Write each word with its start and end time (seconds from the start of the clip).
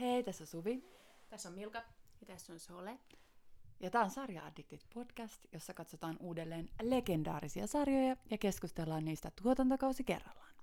Hei, 0.00 0.22
tässä 0.22 0.44
on 0.44 0.46
Suvi. 0.46 0.84
Tässä 1.28 1.48
on 1.48 1.54
Milka. 1.54 1.78
Ja 2.20 2.26
tässä 2.26 2.52
on 2.52 2.58
Sole. 2.58 2.98
Ja 3.80 3.90
tämä 3.90 4.04
on 4.04 4.10
Sarja 4.10 4.46
Addicted 4.46 4.80
podcast, 4.94 5.46
jossa 5.52 5.74
katsotaan 5.74 6.16
uudelleen 6.20 6.68
legendaarisia 6.82 7.66
sarjoja 7.66 8.16
ja 8.30 8.38
keskustellaan 8.38 9.04
niistä 9.04 9.30
tuotantokausi 9.42 10.04
kerrallaan. 10.04 10.54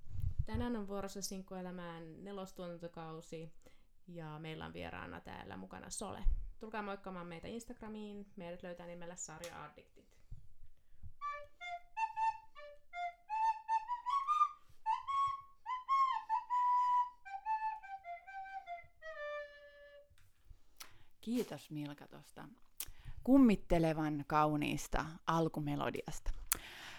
Tänään 0.46 0.76
on 0.76 0.88
vuorossa 0.88 1.22
Sinkkuelämään 1.22 2.24
nelostuotantokausi 2.24 3.52
ja 4.08 4.40
meillä 4.40 4.66
on 4.66 4.74
vieraana 4.74 5.22
täällä 5.22 5.58
mukana 5.58 5.90
Sole. 5.90 6.24
Tulkaa 6.60 6.82
moikkaamaan 6.82 7.28
meitä 7.28 7.48
Instagramiin. 7.48 8.28
Meidät 8.36 8.64
löytää 8.64 8.88
nimellä 8.88 9.16
Sarja 9.16 9.64
Addicted. 9.64 10.15
Kiitos 21.26 21.70
Milka 21.70 22.08
tuosta 22.08 22.48
kummittelevan 23.24 24.24
kauniista 24.28 25.06
alkumelodiasta. 25.28 26.32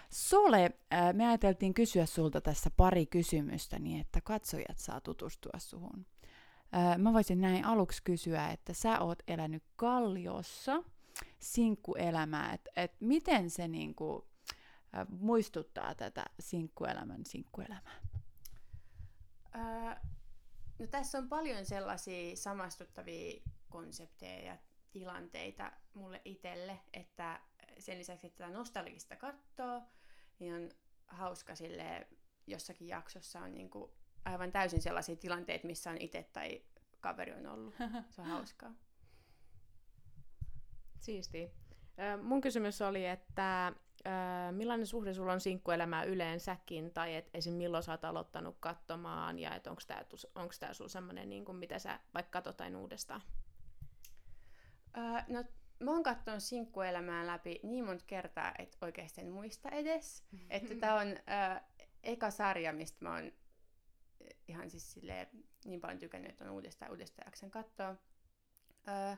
Sole, 0.09 0.71
äh, 0.93 1.13
me 1.13 1.27
ajateltiin 1.27 1.73
kysyä 1.73 2.05
sulta 2.05 2.41
tässä 2.41 2.69
pari 2.77 3.05
kysymystä 3.05 3.79
niin, 3.79 4.01
että 4.01 4.21
katsojat 4.21 4.77
saa 4.77 5.01
tutustua 5.01 5.59
suhun. 5.59 6.05
Äh, 6.75 6.97
mä 6.97 7.13
voisin 7.13 7.41
näin 7.41 7.65
aluksi 7.65 8.03
kysyä, 8.03 8.49
että 8.49 8.73
sä 8.73 8.99
oot 8.99 9.23
elänyt 9.27 9.63
Kalliossa 9.75 10.83
sinkkuelämää, 11.39 12.53
että 12.53 12.71
et 12.75 12.95
miten 12.99 13.49
se 13.49 13.67
niinku, 13.67 14.27
äh, 14.97 15.07
muistuttaa 15.09 15.95
tätä 15.95 16.25
sinkkuelämän 16.39 17.25
sinkkuelämää? 17.25 18.01
Öö, 19.55 19.95
no 20.79 20.87
tässä 20.87 21.17
on 21.17 21.29
paljon 21.29 21.65
sellaisia 21.65 22.35
samastuttavia 22.35 23.41
konsepteja 23.69 24.45
ja 24.45 24.57
tilanteita 24.91 25.71
mulle 25.93 26.21
itselle, 26.25 26.79
että 26.93 27.41
sen 27.79 27.97
lisäksi, 27.97 28.27
että 28.27 28.37
tätä 28.37 28.57
nostalgista 28.57 29.15
kattoo, 29.15 29.81
niin 30.39 30.55
on 30.55 30.69
hauska 31.07 31.55
sille 31.55 32.07
jossakin 32.47 32.87
jaksossa 32.87 33.39
on 33.39 33.53
niin 33.53 33.69
kuin 33.69 33.91
aivan 34.25 34.51
täysin 34.51 34.81
sellaisia 34.81 35.15
tilanteita, 35.15 35.67
missä 35.67 35.91
on 35.91 35.97
itse 35.99 36.29
tai 36.33 36.61
kaveri 36.99 37.33
on 37.33 37.47
ollut. 37.47 37.75
Se 38.09 38.21
on 38.21 38.27
hauskaa. 38.27 38.73
Siisti. 40.99 41.51
Mun 42.21 42.41
kysymys 42.41 42.81
oli, 42.81 43.05
että 43.05 43.73
millainen 44.51 44.87
suhde 44.87 45.13
sulla 45.13 45.33
on 45.33 45.41
sinkkuelämää 45.41 46.03
yleensäkin, 46.03 46.93
tai 46.93 47.15
että 47.15 47.31
esim. 47.33 47.53
milloin 47.53 47.83
sä 47.83 47.91
oot 47.91 48.05
aloittanut 48.05 48.57
katsomaan, 48.59 49.39
ja 49.39 49.55
että 49.55 49.69
onko 49.69 49.81
tämä 49.87 50.03
onks 50.35 50.59
tää 50.59 50.73
sulla 50.73 50.89
semmoinen, 50.89 51.29
niin 51.29 51.55
mitä 51.55 51.79
sä 51.79 51.99
vaikka 52.13 52.31
katsotaan 52.31 52.75
uudestaan? 52.75 53.21
Öö, 54.97 55.21
no, 55.27 55.43
mä 55.79 55.91
oon 55.91 56.03
katsonut 56.03 56.43
sinkkuelämää 56.43 57.27
läpi 57.27 57.59
niin 57.63 57.85
monta 57.85 58.03
kertaa, 58.07 58.53
että 58.59 58.77
oikeasti 58.81 59.21
en 59.21 59.29
muista 59.29 59.69
edes. 59.69 60.23
Mm-hmm. 60.31 60.47
Että 60.55 60.75
tää 60.75 60.95
on 60.95 61.07
öö, 61.07 61.59
eka 62.03 62.31
sarja, 62.31 62.73
mistä 62.73 62.97
mä 63.05 63.13
oon 63.13 63.31
ihan 64.47 64.69
siis 64.69 64.93
silleen, 64.93 65.27
niin 65.65 65.81
paljon 65.81 65.99
tykännyt, 65.99 66.31
että 66.31 66.45
on 66.45 66.51
uudestaan 66.51 66.91
uudestaan 66.91 67.27
jaksen 67.27 67.51
katsoa. 67.51 67.95
Öö, 68.87 69.15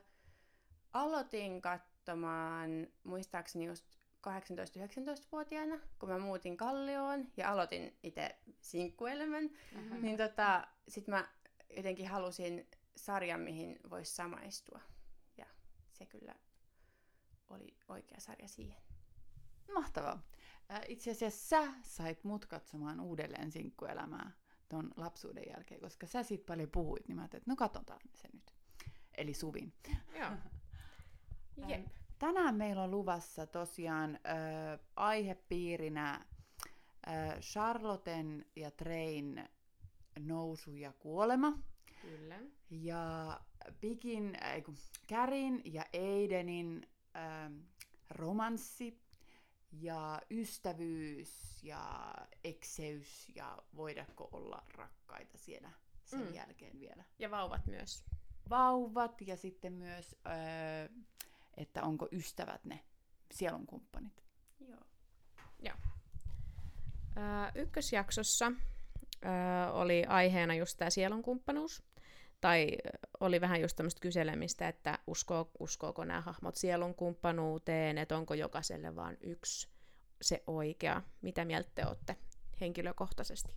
aloitin 0.93 1.61
katsomaan, 1.61 2.87
muistaakseni 3.03 3.65
just 3.65 3.85
18-19-vuotiaana, 4.27 5.79
kun 5.99 6.09
mä 6.09 6.19
muutin 6.19 6.57
Kallioon 6.57 7.27
ja 7.37 7.51
aloitin 7.51 7.97
itse 8.03 8.35
sinkkuelämän, 8.61 9.43
mm-hmm. 9.43 10.01
niin 10.01 10.17
tota, 10.17 10.67
sit 10.87 11.07
mä 11.07 11.27
jotenkin 11.77 12.07
halusin 12.07 12.67
sarjan, 12.95 13.39
mihin 13.39 13.79
voisi 13.89 14.15
samaistua 14.15 14.79
se 15.99 16.05
kyllä 16.05 16.35
oli 17.49 17.77
oikea 17.87 18.19
sarja 18.19 18.47
siihen. 18.47 18.81
Mahtavaa. 19.73 20.21
Itse 20.87 21.11
asiassa 21.11 21.47
sä 21.49 21.73
sait 21.81 22.23
mut 22.23 22.45
katsomaan 22.45 22.99
uudelleen 22.99 23.51
sinkkuelämää 23.51 24.31
ton 24.69 24.91
lapsuuden 24.95 25.43
jälkeen, 25.49 25.81
koska 25.81 26.07
sä 26.07 26.23
siitä 26.23 26.45
paljon 26.45 26.69
puhuit, 26.69 27.07
niin 27.07 27.15
mä 27.15 27.21
ajattelin, 27.21 27.41
että 27.41 27.51
no 27.51 27.55
katsotaan 27.55 27.99
se 28.15 28.27
nyt. 28.33 28.53
Eli 29.17 29.33
Suvin. 29.33 29.73
Joo. 30.19 30.31
Jep. 31.69 31.87
Tänään 32.19 32.55
meillä 32.55 32.83
on 32.83 32.91
luvassa 32.91 33.47
tosiaan 33.47 34.15
äh, 34.15 34.79
aihepiirinä 34.95 36.13
äh, 36.13 37.39
Charlotten 37.39 38.45
ja 38.55 38.71
Train 38.71 39.49
nousu 40.19 40.75
ja 40.75 40.93
kuolema. 40.93 41.59
Kyllä. 42.01 42.39
Ja 42.69 43.39
Pikin, 43.81 44.37
äh, 44.43 44.63
Kärin 45.07 45.61
ja 45.65 45.85
Aidenin 45.93 46.87
äh, 47.15 47.51
romanssi 48.09 49.01
ja 49.71 50.21
ystävyys 50.31 51.63
ja 51.63 52.13
ekseys 52.43 53.31
ja 53.35 53.57
voidako 53.75 54.29
olla 54.31 54.63
rakkaita 54.73 55.37
siellä 55.37 55.71
sen 56.03 56.27
mm. 56.27 56.33
jälkeen 56.33 56.79
vielä. 56.79 57.03
Ja 57.19 57.31
vauvat 57.31 57.65
myös. 57.65 58.05
Vauvat 58.49 59.21
ja 59.21 59.37
sitten 59.37 59.73
myös, 59.73 60.15
äh, 60.27 61.05
että 61.57 61.83
onko 61.83 62.07
ystävät 62.11 62.65
ne 62.65 62.79
sielunkumppanit. 63.31 64.23
Joo. 64.59 64.81
Joo. 65.59 65.75
Ö, 67.17 67.51
ykkösjaksossa 67.55 68.51
ö, 69.25 69.71
oli 69.71 70.05
aiheena 70.05 70.55
just 70.55 70.77
tämä 70.77 70.89
sielunkumppanuus 70.89 71.83
tai 72.41 72.77
oli 73.19 73.41
vähän 73.41 73.61
just 73.61 73.75
tämmöistä 73.75 73.99
kyselemistä, 73.99 74.67
että 74.67 74.99
uskoo, 75.07 75.51
uskooko 75.59 76.05
nämä 76.05 76.21
hahmot 76.21 76.55
sielun 76.55 76.95
kumppanuuteen, 76.95 77.97
että 77.97 78.17
onko 78.17 78.33
jokaiselle 78.33 78.95
vain 78.95 79.17
yksi 79.21 79.69
se 80.21 80.43
oikea. 80.47 81.01
Mitä 81.21 81.45
mieltä 81.45 81.69
te 81.75 81.85
olette 81.85 82.15
henkilökohtaisesti? 82.61 83.53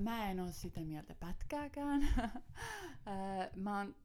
Mä 0.00 0.30
en 0.30 0.40
ole 0.40 0.52
sitä 0.52 0.80
mieltä 0.80 1.14
pätkääkään. 1.14 2.08
mä 3.64 3.78
oon, 3.78 3.96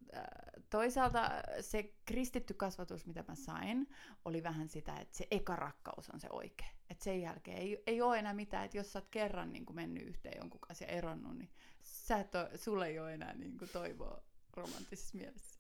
toisaalta 0.70 1.32
se 1.62 1.94
kristitty 2.06 2.54
kasvatus, 2.54 3.06
mitä 3.06 3.24
mä 3.28 3.36
sain, 3.36 3.90
oli 4.26 4.44
vähän 4.44 4.70
sitä, 4.70 4.96
että 5.00 5.18
se 5.18 5.28
eka 5.32 5.56
rakkaus 5.56 6.10
on 6.10 6.20
se 6.20 6.28
oikea. 6.32 6.70
Että 6.90 7.04
sen 7.04 7.22
jälkeen 7.22 7.58
ei, 7.58 7.84
ei 7.88 8.02
ole 8.02 8.20
enää 8.20 8.34
mitään, 8.34 8.66
että 8.66 8.78
jos 8.78 8.94
sä 8.94 9.00
oot 9.00 9.08
kerran 9.12 9.54
niin 9.54 9.66
mennyt 9.74 10.08
yhteen 10.08 10.38
jonkun 10.38 10.60
kanssa 10.60 10.86
ja 10.86 10.92
eronnut, 10.92 11.38
niin 11.38 11.50
sä 12.10 12.20
et 12.20 12.36
ole, 12.36 12.58
sulle 12.58 12.88
ei 12.88 13.00
ole 13.00 13.14
enää 13.14 13.34
niin 13.34 13.58
kuin 13.58 13.70
toivoa 13.74 14.24
romanttisessa 14.54 15.18
mielessä. 15.18 15.60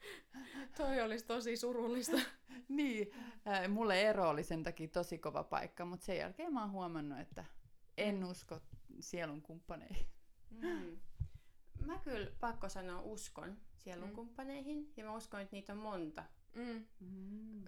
Toi 0.77 1.01
olisi 1.01 1.25
tosi 1.25 1.57
surullista. 1.57 2.17
niin, 2.69 3.11
äh, 3.47 3.69
mulle 3.69 4.01
ero 4.01 4.29
oli 4.29 4.43
sen 4.43 4.63
takia 4.63 4.87
tosi 4.87 5.17
kova 5.17 5.43
paikka, 5.43 5.85
mutta 5.85 6.05
sen 6.05 6.17
jälkeen 6.17 6.53
mä 6.53 6.61
oon 6.61 6.71
huomannut, 6.71 7.19
että 7.19 7.45
en 7.97 8.15
mm. 8.15 8.29
usko 8.29 8.61
sielun 8.99 9.41
kumppaneihin. 9.41 10.07
Mm. 10.49 10.97
Mä 11.85 11.99
kyllä 12.03 12.31
pakko 12.39 12.69
sanoa 12.69 13.01
uskon 13.01 13.57
sielun 13.75 14.09
mm. 14.09 14.16
kumppaneihin 14.16 14.93
ja 14.97 15.03
mä 15.03 15.16
uskon, 15.16 15.41
että 15.41 15.55
niitä 15.55 15.73
on 15.73 15.79
monta. 15.79 16.23
Mm. 16.55 16.85
Mm. 16.99 17.66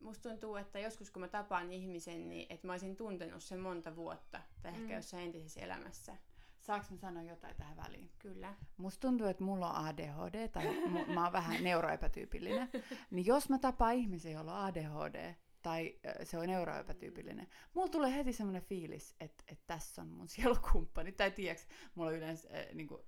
Musta 0.00 0.28
tuntuu, 0.28 0.56
että 0.56 0.78
joskus 0.78 1.10
kun 1.10 1.22
mä 1.22 1.28
tapaan 1.28 1.72
ihmisen, 1.72 2.28
niin 2.28 2.46
että 2.50 2.66
mä 2.66 2.72
olisin 2.72 2.96
tuntenut 2.96 3.42
sen 3.42 3.60
monta 3.60 3.96
vuotta 3.96 4.40
tai 4.62 4.72
ehkä 4.72 4.84
mm. 4.84 4.90
jossain 4.90 5.24
entisessä 5.24 5.60
elämässä. 5.60 6.16
Saanko 6.60 6.86
mä 6.90 6.96
sanoa 6.96 7.22
jotain 7.22 7.56
tähän 7.56 7.76
väliin? 7.76 8.10
Kyllä. 8.18 8.54
Musta 8.76 9.00
tuntuu, 9.00 9.26
että 9.26 9.44
mulla 9.44 9.70
on 9.70 9.86
ADHD 9.86 10.48
tai 10.48 10.66
m- 10.88 11.12
mä 11.14 11.24
oon 11.24 11.32
vähän 11.32 11.64
neuroepätyypillinen. 11.64 12.68
Niin 13.10 13.26
jos 13.26 13.48
mä 13.48 13.58
tapaan 13.58 13.94
ihmisiä, 13.94 14.32
jolla 14.32 14.58
on 14.60 14.64
ADHD 14.64 15.34
tai 15.62 15.98
se 16.24 16.38
on 16.38 16.46
neuroepätyypillinen, 16.46 17.48
mulla 17.74 17.88
tulee 17.88 18.14
heti 18.14 18.32
semmoinen 18.32 18.62
fiilis, 18.62 19.16
että, 19.20 19.44
että 19.48 19.64
tässä 19.66 20.02
on 20.02 20.08
mun 20.08 20.28
sielukumppani. 20.34 21.12
Tai 21.12 21.30
tiedätkö, 21.30 21.74
mulla 21.94 22.10
on 22.10 22.16
yleensä 22.16 22.48
äh, 22.58 22.74
niin 22.74 22.88
kuin, 22.88 23.02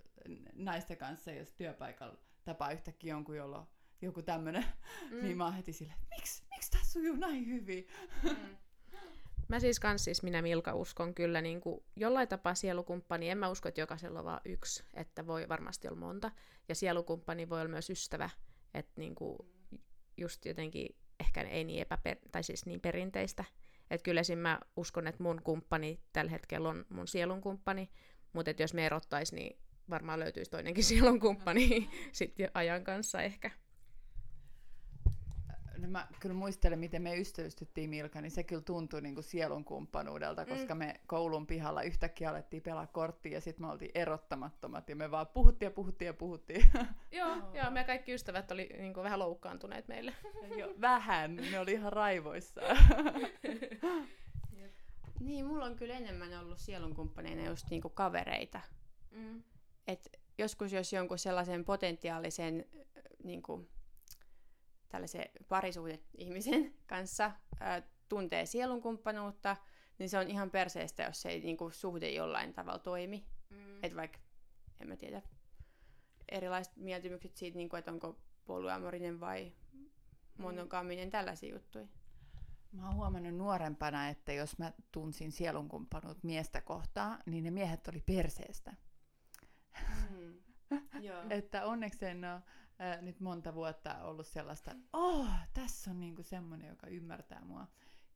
naisten 0.55 0.97
kanssa, 0.97 1.33
jos 1.33 1.53
työpaikalla 1.53 2.19
tapaa 2.45 2.71
yhtäkkiä 2.73 3.11
jonkun, 3.15 3.37
jolla 3.37 3.59
on 3.59 3.67
joku 4.03 4.23
tämmöinen, 4.23 4.65
mm. 5.11 5.23
niin 5.23 5.37
mä 5.37 5.45
oon 5.45 5.55
heti 5.55 5.73
silleen, 5.73 5.99
miksi, 6.17 6.43
miksi 6.51 6.71
tässä 6.71 6.93
sujuu 6.93 7.17
näin 7.17 7.47
hyvin? 7.47 7.87
Mm. 8.23 8.57
Mä 9.51 9.61
siis 9.61 9.81
kans 9.81 10.05
siis 10.05 10.23
minä 10.23 10.43
Milka 10.43 10.75
uskon 10.75 11.15
kyllä 11.15 11.41
niin 11.41 11.61
kuin 11.61 11.85
jollain 11.97 12.29
tapaa 12.29 12.55
sielukumppani. 12.55 13.31
En 13.31 13.39
mä 13.39 13.49
usko, 13.49 13.69
että 13.69 13.81
jokaisella 13.81 14.19
on 14.19 14.25
vaan 14.25 14.41
yksi, 14.45 14.85
että 14.95 15.27
voi 15.27 15.49
varmasti 15.49 15.89
olla 15.89 15.99
monta. 15.99 16.31
Ja 16.69 16.75
sielukumppani 16.75 17.49
voi 17.49 17.61
olla 17.61 17.71
myös 17.71 17.91
ystävä, 17.91 18.31
että 18.75 18.93
niin 18.97 19.15
kuin 19.15 19.39
just 20.17 20.45
jotenkin 20.45 20.97
ehkä 21.21 21.43
ei 21.43 21.65
niin, 21.65 21.87
epäper- 21.87 22.29
tai 22.33 22.43
siis 22.43 22.67
niin 22.67 22.81
perinteistä. 22.81 23.45
Että 23.91 24.05
kyllä 24.05 24.21
esim. 24.21 24.39
mä 24.39 24.61
uskon, 24.77 25.07
että 25.07 25.23
mun 25.23 25.43
kumppani 25.43 26.01
tällä 26.13 26.31
hetkellä 26.31 26.69
on 26.69 26.87
mun 26.89 27.09
sielun 27.09 27.41
kumppani, 27.41 27.91
mutta 28.33 28.51
jos 28.59 28.75
me 28.75 28.87
erottaisi, 28.87 29.35
niin 29.35 29.59
varmaan 29.91 30.21
löytyisi 30.21 30.51
toinenkin 30.51 30.85
sielun 30.91 31.21
kumppani 31.21 31.91
sitten 32.13 32.51
ajan 32.55 32.85
kanssa 32.85 33.23
ehkä. 33.23 33.51
Mä 35.91 36.07
kyllä 36.21 36.35
muistelen, 36.35 36.79
miten 36.79 37.03
me 37.03 37.17
ystävystyttiin 37.17 37.91
Milka, 37.91 38.21
niin 38.21 38.31
se 38.31 38.43
kyllä 38.43 38.63
tuntui 38.63 39.01
niin 39.01 39.15
kuin 39.15 39.25
sielun 39.25 39.65
kumppanuudelta, 39.65 40.47
koska 40.47 40.75
mm. 40.75 40.79
me 40.79 41.01
koulun 41.07 41.47
pihalla 41.47 41.83
yhtäkkiä 41.83 42.31
alettiin 42.31 42.63
pelaa 42.63 42.87
korttia 42.87 43.33
ja 43.33 43.41
sitten 43.41 43.67
me 43.67 43.73
oltiin 43.73 43.91
erottamattomat 43.95 44.89
ja 44.89 44.97
me 44.97 45.11
vaan 45.11 45.27
puhuttiin 45.27 45.67
ja 45.67 45.71
puhuttiin 45.71 46.07
ja 46.07 46.15
puhuttiin. 46.15 46.71
joo, 47.13 47.33
oh. 47.33 47.55
joo, 47.55 47.71
me 47.71 47.85
kaikki 47.85 48.15
ystävät 48.15 48.51
oli 48.51 48.69
niin 48.79 48.95
kuin 48.95 49.05
vähän 49.05 49.19
loukkaantuneet 49.19 49.89
meille. 49.89 50.15
joo, 50.59 50.75
vähän, 50.81 51.37
ne 51.37 51.59
oli 51.59 51.73
ihan 51.73 51.93
raivoissa. 51.93 52.61
niin, 55.21 55.47
mulla 55.47 55.65
on 55.65 55.77
kyllä 55.77 55.95
enemmän 55.95 56.41
ollut 56.41 56.59
sielunkumppaneina 56.59 57.45
just 57.45 57.71
niinku 57.71 57.89
kavereita. 57.89 58.61
Mm. 59.11 59.43
Et 59.87 60.21
joskus 60.39 60.73
jos 60.73 60.93
jonkun 60.93 61.19
sellaisen 61.19 61.65
potentiaalisen 61.65 62.65
niin 63.25 63.43
kuin, 63.43 63.69
tällaisen 64.91 65.25
parisuhde-ihmisen 65.49 66.75
kanssa 66.87 67.33
ää, 67.61 67.83
tuntee 68.09 68.47
sielunkumppanuutta, 68.47 69.57
niin 69.99 70.09
se 70.11 70.19
on 70.19 70.31
ihan 70.31 70.51
perseestä, 70.51 71.03
jos 71.03 71.27
ei 71.27 71.41
niin 71.41 71.57
kuin, 71.57 71.73
suhde 71.73 72.11
jollain 72.11 72.55
tavalla 72.55 72.79
toimi. 72.79 73.27
Mm. 73.51 73.85
Että 73.85 73.97
vaikka, 73.97 74.19
en 74.81 74.89
mä 74.89 74.97
tiedä, 74.97 75.23
erilaiset 76.29 76.77
mieltymykset 76.77 77.37
siitä, 77.37 77.57
niin 77.57 77.69
kuin, 77.69 77.79
että 77.79 77.93
onko 77.93 78.21
polyamorinen 78.47 79.21
vai 79.21 79.53
monogaminen, 80.39 81.09
mm. 81.09 81.11
tällaisia 81.11 81.55
juttuja. 81.55 81.87
Mä 82.73 82.87
oon 82.87 82.97
huomannut 82.97 83.35
nuorempana, 83.35 84.09
että 84.09 84.33
jos 84.33 84.59
mä 84.59 84.73
tunsin 84.93 85.33
sielunkumppanuut 85.33 86.25
miestä 86.25 86.61
kohtaa, 86.61 87.19
niin 87.27 87.45
ne 87.45 87.51
miehet 87.51 87.89
oli 87.89 88.01
perseestä. 88.01 88.75
Mm. 90.11 90.39
että 91.31 91.65
onneksi 91.65 92.07
en 92.07 92.25
ole 92.25 92.43
äh, 92.81 93.03
nyt 93.03 93.21
monta 93.21 93.55
vuotta 93.55 94.05
ollut 94.05 94.27
sellaista, 94.27 94.75
oh, 94.93 95.29
tässä 95.55 95.91
on 95.91 96.01
niinku 96.01 96.23
semmoinen, 96.23 96.69
joka 96.69 96.87
ymmärtää 96.87 97.45
mua, 97.45 97.67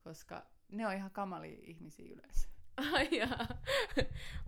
koska 0.05 0.47
ne 0.69 0.87
on 0.87 0.95
ihan 0.95 1.11
kamali 1.11 1.61
ihmisiä 1.63 2.13
yleensä. 2.13 2.49
Ai 2.93 3.09
jaa. 3.19 3.47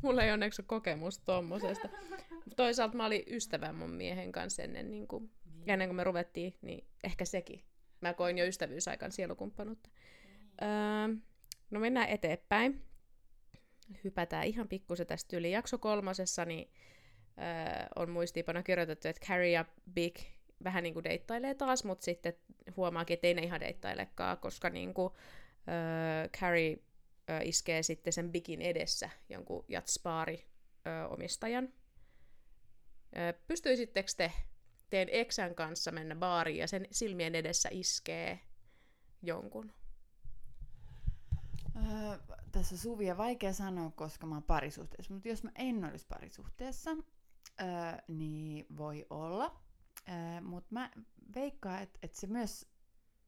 Mulla 0.02 0.22
ei 0.22 0.32
onneksi 0.32 0.62
ole 0.62 0.66
kokemusta 0.66 1.24
tommosesta. 1.24 1.88
Toisaalta 2.56 2.96
mä 2.96 3.06
olin 3.06 3.22
ystävä 3.26 3.72
mun 3.72 3.90
miehen 3.90 4.32
kanssa 4.32 4.62
ennen, 4.62 4.90
niin 4.90 5.08
kuin, 5.08 5.30
niin. 5.54 5.70
ennen 5.70 5.88
kuin 5.88 5.96
me 5.96 6.04
ruvettiin, 6.04 6.54
niin 6.62 6.88
ehkä 7.04 7.24
sekin. 7.24 7.64
Mä 8.00 8.14
koin 8.14 8.38
jo 8.38 8.46
ystävyysaikan 8.46 9.12
sielukumppanuutta. 9.12 9.90
Niin. 10.24 10.40
Öö, 10.62 11.16
no 11.70 11.80
mennään 11.80 12.08
eteenpäin. 12.08 12.82
Hypätään 14.04 14.46
ihan 14.46 14.68
pikkusen 14.68 15.06
tästä 15.06 15.36
yli. 15.36 15.50
Jakso 15.50 15.78
kolmosessa, 15.78 16.44
niin 16.44 16.70
äh, 17.38 17.86
on 17.96 18.10
muistiinpano 18.10 18.62
kirjoitettu, 18.62 19.08
että 19.08 19.26
Carrie 19.26 19.50
ja 19.50 19.64
Big 19.94 20.16
vähän 20.64 20.82
niin 20.82 20.94
kuin 20.94 21.04
deittailee 21.04 21.54
taas, 21.54 21.84
mutta 21.84 22.04
sitten 22.04 22.34
huomaakin, 22.76 23.14
että 23.14 23.26
ei 23.26 23.34
ne 23.34 23.42
ihan 23.42 23.60
deittailekaan, 23.60 24.38
koska 24.38 24.70
niin 24.70 24.94
kuin, 24.94 25.12
äh, 25.68 26.30
Carrie 26.40 26.78
äh, 27.30 27.46
iskee 27.46 27.82
sitten 27.82 28.12
sen 28.12 28.32
Bigin 28.32 28.62
edessä 28.62 29.10
jonkun 29.28 29.64
jatspaari 29.68 30.46
äh, 30.86 31.12
omistajan. 31.12 31.64
Äh, 33.18 33.34
pystyisittekö 33.46 34.12
te 34.16 34.32
teen 34.90 35.08
eksän 35.12 35.54
kanssa 35.54 35.92
mennä 35.92 36.16
baariin 36.16 36.58
ja 36.58 36.66
sen 36.66 36.86
silmien 36.90 37.34
edessä 37.34 37.68
iskee 37.72 38.40
jonkun? 39.22 39.72
Öö, 41.76 42.18
tässä 42.52 42.76
Suvia 42.76 43.16
vaikea 43.16 43.52
sanoa, 43.52 43.90
koska 43.90 44.26
mä 44.26 44.34
oon 44.34 44.42
parisuhteessa, 44.42 45.14
mutta 45.14 45.28
jos 45.28 45.42
mä 45.42 45.50
en 45.54 45.84
olisi 45.84 46.06
parisuhteessa, 46.08 46.96
öö, 47.60 47.66
niin 48.08 48.66
voi 48.76 49.06
olla. 49.10 49.60
Öö, 50.08 50.40
Mutta 50.40 50.74
mä 50.74 50.90
veikkaan, 51.34 51.82
että 51.82 51.98
et 52.02 52.14
se 52.14 52.26
myös 52.26 52.72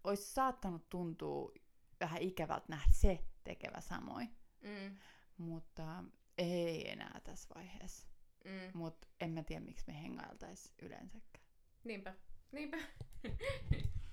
olisi 0.04 0.32
saattanut 0.32 0.88
tuntua 0.88 1.52
vähän 2.00 2.22
ikävältä 2.22 2.66
nähdä 2.69 2.92
se 2.92 3.25
tekevä 3.44 3.80
samoin. 3.80 4.36
Mm. 4.60 4.96
Mutta 5.38 6.04
ei 6.38 6.90
enää 6.90 7.20
tässä 7.25 7.54
vaiheessa. 7.54 8.08
Mm. 8.44 8.78
Mutta 8.78 9.08
en 9.20 9.30
mä 9.30 9.42
tiedä, 9.42 9.64
miksi 9.64 9.84
me 9.86 10.02
hengailtaisi 10.02 10.72
yleensäkään. 10.82 11.44
Niinpä. 11.84 12.14
Niinpä. 12.52 12.76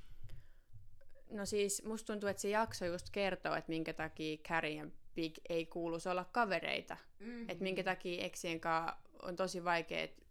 no 1.29 1.45
siis 1.45 1.83
musta 1.83 2.13
tuntuu, 2.13 2.29
että 2.29 2.41
se 2.41 2.49
jakso 2.49 2.85
just 2.85 3.09
kertoo, 3.09 3.55
että 3.55 3.69
minkä 3.69 3.93
takia 3.93 4.37
Carrie 4.37 4.75
ja 4.75 4.87
Big 5.15 5.35
ei 5.49 5.65
kuuluisi 5.65 6.09
olla 6.09 6.25
kavereita. 6.31 6.97
Mm-hmm. 7.19 7.49
Että 7.49 7.63
minkä 7.63 7.83
takia 7.83 8.25
eksien 8.25 8.59
kanssa 8.59 8.97
on 9.21 9.35
tosi 9.35 9.63
vaikea, 9.63 10.03
että 10.03 10.25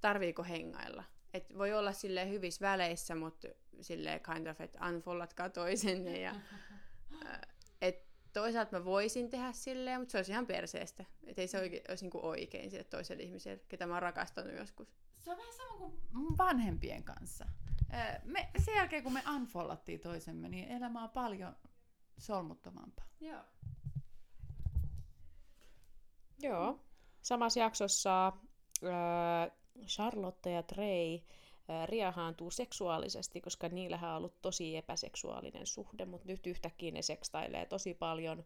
tarviiko 0.00 0.42
hengailla. 0.42 1.04
Et 1.34 1.58
voi 1.58 1.72
olla 1.72 1.92
sille 1.92 2.28
hyvissä 2.28 2.60
väleissä, 2.60 3.14
mutta 3.14 3.48
sille 3.80 4.20
kind 4.34 4.46
of, 4.46 4.60
että 4.60 4.86
unfollatkaa 4.86 5.50
toisenne. 5.50 6.20
Ja, 6.20 6.34
et 7.82 8.06
toisaalta 8.32 8.78
mä 8.78 8.84
voisin 8.84 9.30
tehdä 9.30 9.52
silleen, 9.52 10.00
mutta 10.00 10.12
se 10.12 10.18
olisi 10.18 10.32
ihan 10.32 10.46
perseestä. 10.46 11.04
Että 11.26 11.42
ei 11.42 11.48
se 11.48 11.58
oikein, 11.58 11.82
olisi 11.88 12.04
niinku 12.04 12.26
oikein 12.26 12.70
sille 12.70 12.84
toiselle 12.84 13.22
ihmiselle, 13.22 13.62
ketä 13.68 13.86
mä 13.86 13.92
oon 13.94 14.02
rakastanut 14.02 14.56
joskus. 14.56 14.94
Se 15.18 15.30
on 15.30 15.36
vähän 15.36 15.52
sama 15.52 15.78
kuin 15.78 16.00
mun 16.12 16.38
vanhempien 16.38 17.04
kanssa. 17.04 17.46
Me, 18.24 18.48
sen 18.64 18.74
jälkeen, 18.74 19.02
kun 19.02 19.12
me 19.12 19.22
unfollattiin 19.34 20.00
toisemme, 20.00 20.48
niin 20.48 20.68
elämä 20.68 21.02
on 21.02 21.10
paljon 21.10 21.56
solmuttomampaa. 22.18 23.06
Joo. 23.20 23.42
Joo. 26.42 26.80
Samassa 27.22 27.60
jaksossa 27.60 28.26
äh, 28.26 29.50
Charlotte 29.86 30.50
ja 30.50 30.62
Trey 30.62 31.14
äh, 31.14 31.88
riahaantuu 31.88 32.50
seksuaalisesti, 32.50 33.40
koska 33.40 33.68
niillähän 33.68 34.10
on 34.10 34.16
ollut 34.16 34.42
tosi 34.42 34.76
epäseksuaalinen 34.76 35.66
suhde, 35.66 36.04
mutta 36.04 36.28
nyt 36.28 36.46
yhtäkkiä 36.46 36.90
ne 36.90 37.02
sekstailee 37.02 37.66
tosi 37.66 37.94
paljon. 37.94 38.44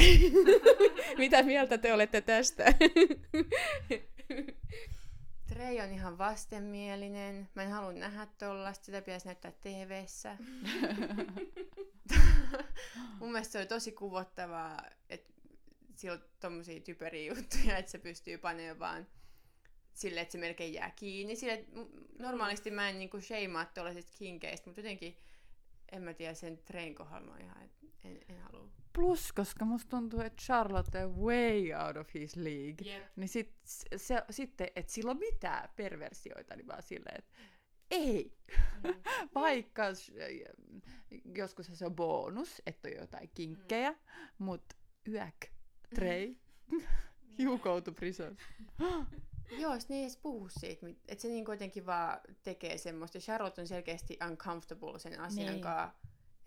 Mitä 1.18 1.42
mieltä 1.42 1.78
te 1.78 1.92
olette 1.92 2.20
tästä? 2.20 2.64
Trey 5.46 5.80
on 5.80 5.92
ihan 5.92 6.18
vastenmielinen. 6.18 7.48
Mä 7.54 7.62
en 7.62 7.70
halua 7.70 7.92
nähdä 7.92 8.26
tollasta. 8.38 8.84
Sitä 8.84 9.02
pitäisi 9.02 9.26
näyttää 9.26 9.52
tv 9.52 10.04
Mun 13.20 13.32
mielestä 13.32 13.52
se 13.52 13.58
oli 13.58 13.66
tosi 13.66 13.92
kuvottavaa, 13.92 14.82
että 15.08 15.32
sillä 15.96 16.14
on 16.14 16.24
tommosia 16.40 16.80
typeriä 16.80 17.34
juttuja, 17.34 17.76
että 17.78 17.90
se 17.92 17.98
pystyy 17.98 18.38
panemaan 18.38 18.78
vaan 18.78 19.06
silleen, 19.94 20.22
että 20.22 20.32
se 20.32 20.38
melkein 20.38 20.72
jää 20.72 20.90
kiinni. 20.90 21.36
Sille, 21.36 21.64
normaalisti 22.18 22.70
mä 22.70 22.88
en 22.88 22.98
niinku 22.98 23.20
shameaa 23.20 23.64
tuollaisista 23.64 24.12
kinkeistä, 24.18 24.70
mutta 24.70 24.80
jotenkin 24.80 25.16
en 25.92 26.02
mä 26.02 26.14
tiedä 26.14 26.34
sen 26.34 26.58
train 26.58 26.94
kohdalla 26.94 27.36
ihan, 27.36 27.62
että 27.62 27.86
en, 28.04 28.20
en 28.28 28.40
halua. 28.40 28.68
Plus, 28.92 29.32
koska 29.32 29.64
musta 29.64 29.90
tuntuu, 29.90 30.20
että 30.20 30.42
Charlotte 30.42 31.04
on 31.04 31.16
way 31.16 31.72
out 31.86 31.96
of 31.96 32.14
his 32.14 32.36
league, 32.36 32.92
yep. 32.92 33.04
niin 33.16 33.28
sit, 33.28 33.54
se, 33.96 34.22
sitten, 34.30 34.68
että 34.76 34.92
sillä 34.92 35.10
on 35.10 35.18
mitään 35.18 35.68
perversioita, 35.76 36.56
niin 36.56 36.66
vaan 36.66 36.82
silleen, 36.82 37.18
että 37.18 37.32
ei. 37.90 38.38
Mm. 38.82 38.94
Vaikka 39.34 39.82
joskus 41.36 41.70
se 41.72 41.86
on 41.86 41.96
bonus, 41.96 42.62
että 42.66 42.88
on 42.88 42.94
jotain 42.94 43.30
kinkkejä, 43.34 43.90
mm. 43.90 43.98
mutta 44.38 44.76
yäk, 45.08 45.46
Trey, 45.94 46.34
you 47.38 47.58
go 47.58 47.80
to 47.80 47.92
prison. 47.92 48.36
Joo, 49.50 49.74
ne 49.88 49.96
ei 49.96 50.02
edes 50.02 50.16
puhu 50.16 50.48
siitä, 50.48 50.86
että 51.08 51.22
se 51.22 51.28
niin 51.28 51.44
kuitenkin 51.44 51.86
vaan 51.86 52.20
tekee 52.42 52.78
semmoista. 52.78 53.18
Charlotte 53.18 53.60
on 53.60 53.66
selkeästi 53.66 54.18
uncomfortable 54.30 54.98
sen 54.98 55.20
asian 55.20 55.52
niin. 55.52 55.62
kanssa, 55.62 55.94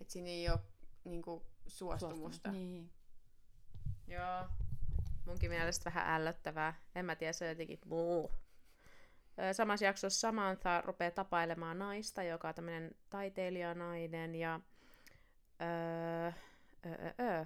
että 0.00 0.12
siinä 0.12 0.28
ei 0.28 0.48
ole 0.48 0.58
niin 1.04 1.22
kuin, 1.22 1.42
suostumusta. 1.66 2.52
Niin. 2.52 2.90
Joo. 4.06 4.48
Munkin 5.26 5.50
mielestä 5.50 5.84
vähän 5.84 6.20
ällöttävää. 6.20 6.74
En 6.94 7.04
mä 7.04 7.16
tiedä, 7.16 7.32
se 7.32 7.44
on 7.44 7.48
jotenkin 7.48 7.78
muu. 7.84 8.30
Samassa 9.52 9.84
jaksossa 9.84 10.20
Samantha 10.20 10.80
rupeaa 10.80 11.10
tapailemaan 11.10 11.78
naista, 11.78 12.22
joka 12.22 12.48
on 12.48 12.54
tämmöinen 12.54 12.94
taiteilijanainen 13.10 14.34
ja 14.34 14.60
öö, 15.60 16.32
öö, 16.86 17.12
öö, 17.20 17.44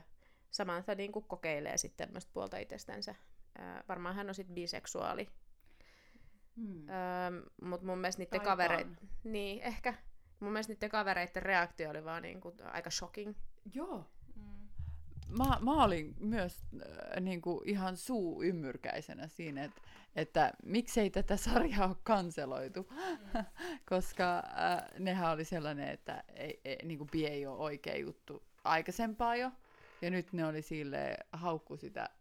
Samantha 0.50 0.95
niin 0.95 1.12
kuin 1.12 1.25
kokeilee 1.25 1.76
sitten 1.76 2.09
tämmöistä 2.09 2.30
puolta 2.35 2.59
itsestänsä. 2.59 3.14
Öö, 3.59 3.83
varmaan 3.88 4.14
hän 4.14 4.28
on 4.28 4.35
sitten 4.35 4.54
biseksuaali. 4.54 5.28
Hmm. 6.57 6.88
Öö, 6.88 7.50
Mutta 7.62 7.87
mun 7.87 7.99
mielestä 7.99 8.23
niiden 8.23 8.40
kavereiden... 8.40 8.99
Niin, 9.25 9.62
ehkä. 9.62 9.95
Mun 10.40 10.52
mielestä 10.52 10.73
niiden 10.73 10.90
kavereiden 10.90 11.42
reaktio 11.42 11.90
oli 11.90 12.04
vaan 12.04 12.23
niin 12.23 12.40
kuin 12.40 12.54
aika 12.64 12.90
shocking. 12.90 13.35
Joo. 13.75 14.04
Mm. 14.37 15.38
Mä, 15.38 15.59
mä 15.61 15.85
olin 15.85 16.14
myös 16.19 16.62
äh, 16.75 17.21
niin 17.21 17.42
kuin 17.42 17.69
ihan 17.69 17.97
suu 17.97 18.42
ymmyrkäisenä 18.42 19.28
siinä, 19.28 19.64
että, 19.64 19.80
että 20.16 20.52
miksei 20.64 21.11
tätä 21.11 21.37
sarjaa 21.37 21.87
ole 21.87 21.97
kanseloitu, 22.02 22.83
mm. 22.90 23.45
koska 23.90 24.38
äh, 24.38 24.85
nehän 24.99 25.33
oli 25.33 25.45
sellainen, 25.45 25.88
että 25.88 26.25
ei, 26.35 26.61
ei, 26.64 26.78
niin 26.85 26.99
kuin 26.99 27.09
ei 27.14 27.47
ole 27.47 27.59
oikea 27.59 27.99
juttu 27.99 28.42
aikaisempaa 28.64 29.37
jo, 29.37 29.50
ja 30.02 30.11
nyt 30.11 30.33
ne 30.33 30.47
oli 30.47 30.62
sille 30.62 31.16
haukku 31.33 31.76
sitä, 31.76 32.04
et, 32.04 32.19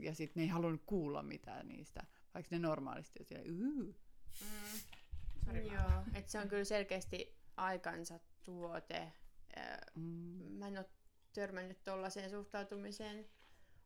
ja 0.00 0.14
sitten 0.14 0.40
ne 0.40 0.42
ei 0.44 0.48
halunnut 0.48 0.82
kuulla 0.86 1.22
mitään 1.22 1.68
niistä, 1.68 2.02
vaikka 2.34 2.56
ne 2.56 2.58
normaalisti 2.58 3.18
on 3.20 3.26
silleen, 3.26 3.46
mm. 3.50 3.94
Joo, 5.72 6.02
että 6.14 6.32
se 6.32 6.38
on 6.38 6.48
kyllä 6.48 6.64
selkeästi 6.64 7.36
aikansa 7.56 8.20
tuote. 8.42 9.12
Mm. 9.94 10.02
Mä 10.58 10.68
en 10.68 10.78
ole 10.78 10.86
törmännyt 11.32 11.84
tuollaiseen 11.84 12.30
suhtautumiseen 12.30 13.26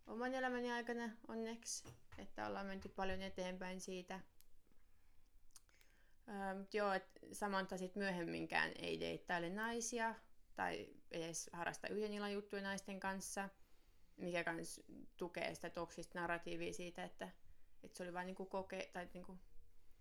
oman 0.06 0.34
elämäni 0.34 0.72
aikana 0.72 1.10
onneksi, 1.28 1.84
että 2.18 2.46
ollaan 2.46 2.66
menty 2.66 2.88
paljon 2.88 3.22
eteenpäin 3.22 3.80
siitä. 3.80 4.20
Öö, 6.28 6.58
mut 6.58 6.74
joo, 6.74 6.92
et 6.92 7.18
Samantha 7.32 7.76
sit 7.76 7.96
myöhemminkään 7.96 8.72
ei 8.78 9.00
deittaile 9.00 9.50
naisia 9.50 10.14
tai 10.54 10.88
edes 11.10 11.50
harrasta 11.52 11.88
yhden 11.88 12.12
illan 12.12 12.32
juttuja 12.32 12.62
naisten 12.62 13.00
kanssa, 13.00 13.48
mikä 14.20 14.44
kans 14.44 14.80
tukee 15.16 15.54
sitä 15.54 15.70
toksista 15.70 16.20
narratiivia 16.20 16.72
siitä, 16.72 17.04
että, 17.04 17.28
että 17.82 17.96
se 17.96 18.02
oli 18.02 18.12
vain 18.12 18.26
niinku 18.26 18.46
koke, 18.46 18.90
tai 18.92 19.08
niinku 19.14 19.38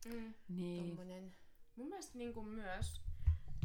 Mm. 0.06 0.34
Niin. 0.50 0.88
tommonen... 0.88 1.36
Mun 1.76 1.90
mielestä 1.90 2.18
niin 2.18 2.34
kuin 2.34 2.48
myös, 2.48 3.02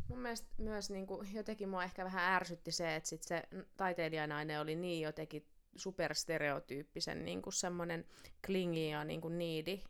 mun 0.08 0.18
mielestä 0.18 0.48
myös 0.58 0.90
niin 0.90 1.06
kuin, 1.06 1.34
jotenkin 1.34 1.68
mua 1.68 1.84
ehkä 1.84 2.04
vähän 2.04 2.32
ärsytti 2.32 2.72
se, 2.72 2.96
että 2.96 3.08
sit 3.08 3.22
se 3.22 3.42
taiteilijanainen 3.76 4.60
oli 4.60 4.76
niin 4.76 5.02
jotenkin 5.02 5.46
superstereotyyppisen 5.76 7.24
niin 7.24 7.42
kuin 7.42 7.52
semmoinen 7.52 8.06
klingi 8.46 8.90
ja 8.90 9.04
niin 9.04 9.20
kuin 9.20 9.38
niidi 9.38 9.82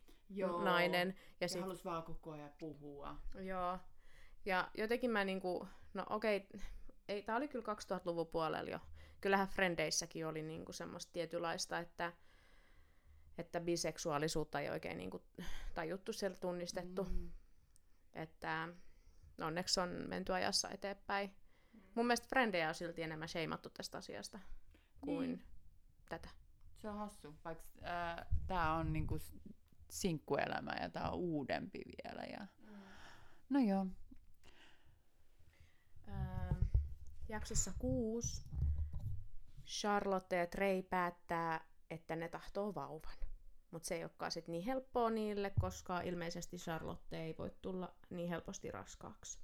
nainen. 0.64 1.08
Ja 1.08 1.14
Ja 1.40 1.48
sit, 1.48 1.60
halus 1.60 1.84
vaan 1.84 2.02
koko 2.02 2.30
ajan 2.30 2.52
puhua. 2.58 3.16
joo. 3.40 3.78
Ja 4.44 4.70
jotenkin 4.78 5.10
mä 5.10 5.24
niinku, 5.24 5.68
no 5.94 6.06
okei, 6.10 6.46
ei, 7.08 7.22
tää 7.22 7.36
oli 7.36 7.48
kyllä 7.48 7.64
2000-luvun 7.74 8.26
puolella 8.26 8.70
jo. 8.70 8.78
Kyllähän 9.24 9.48
Frendeissäkin 9.48 10.26
oli 10.26 10.42
niinku 10.42 10.72
semmoista 10.72 11.12
tietynlaista, 11.12 11.78
että, 11.78 12.12
että 13.38 13.60
biseksuaalisuutta 13.60 14.60
ei 14.60 14.70
oikein 14.70 14.98
niinku 14.98 15.22
tajuttu 15.74 16.12
siellä 16.12 16.36
tunnistettu. 16.36 17.04
Mm. 17.04 17.30
Että 18.12 18.68
onneksi 19.40 19.80
on 19.80 19.88
menty 20.08 20.34
ajassa 20.34 20.68
eteenpäin. 20.70 21.34
Mun 21.94 22.06
mielestä 22.06 22.26
Frendejä 22.28 22.68
on 22.68 22.74
silti 22.74 23.02
enemmän 23.02 23.28
sheimattu 23.28 23.70
tästä 23.70 23.98
asiasta 23.98 24.40
kuin 25.00 25.30
Niin. 25.30 25.44
tätä. 26.08 26.28
Se 26.78 26.88
on 26.88 26.98
hassu, 26.98 27.34
vaikka 27.44 27.64
äh, 27.82 28.26
tämä 28.46 28.74
on 28.74 28.92
niinku 28.92 29.18
sinkkuelämä 29.90 30.72
ja 30.80 30.90
tämä 30.90 31.10
on 31.10 31.18
uudempi 31.18 31.80
vielä. 31.86 32.22
Ja... 32.22 32.46
No 33.48 33.60
joo. 33.60 33.86
Öö, 36.08 36.54
jaksossa 37.28 37.72
kuusi 37.78 38.44
Charlotte 39.66 40.36
ja 40.36 40.46
Trey 40.46 40.82
päättää, 40.82 41.60
että 41.90 42.16
ne 42.16 42.28
tahtoo 42.28 42.74
vauvan. 42.74 43.16
Mutta 43.70 43.88
se 43.88 43.94
ei 43.94 44.04
olekaan 44.04 44.32
sit 44.32 44.48
niin 44.48 44.64
helppoa 44.64 45.10
niille, 45.10 45.52
koska 45.60 46.00
ilmeisesti 46.00 46.56
Charlotte 46.56 47.24
ei 47.24 47.34
voi 47.38 47.52
tulla 47.62 47.94
niin 48.10 48.28
helposti 48.28 48.70
raskaaksi. 48.70 49.38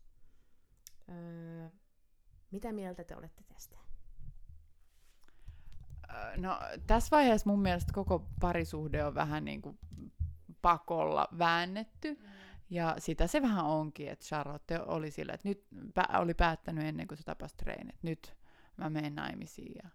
Öö, 1.08 1.68
mitä 2.50 2.72
mieltä 2.72 3.04
te 3.04 3.16
olette 3.16 3.44
tästä? 3.54 3.76
Ö, 6.10 6.36
No 6.36 6.58
tässä 6.86 7.16
vaiheessa 7.16 7.50
mun 7.50 7.62
mielestä 7.62 7.92
koko 7.92 8.26
parisuhde 8.40 9.04
on 9.04 9.14
vähän 9.14 9.44
niin 9.44 9.62
kuin 9.62 9.78
pakolla 10.62 11.28
väännetty. 11.38 12.18
Ja 12.70 12.94
sitä 12.98 13.26
se 13.26 13.42
vähän 13.42 13.64
onkin, 13.64 14.08
että 14.08 14.24
Charlotte 14.24 14.80
oli 14.80 15.10
sillä, 15.10 15.32
että 15.32 15.48
nyt 15.48 15.66
pä- 15.98 16.18
oli 16.18 16.34
päättänyt 16.34 16.84
ennen 16.84 17.08
kuin 17.08 17.18
se 17.18 17.24
tapasi 17.24 17.54
että 17.68 17.94
nyt 18.02 18.36
mä 18.76 18.90
menen 18.90 19.14
naimisiin 19.14 19.72
ja 19.84 19.90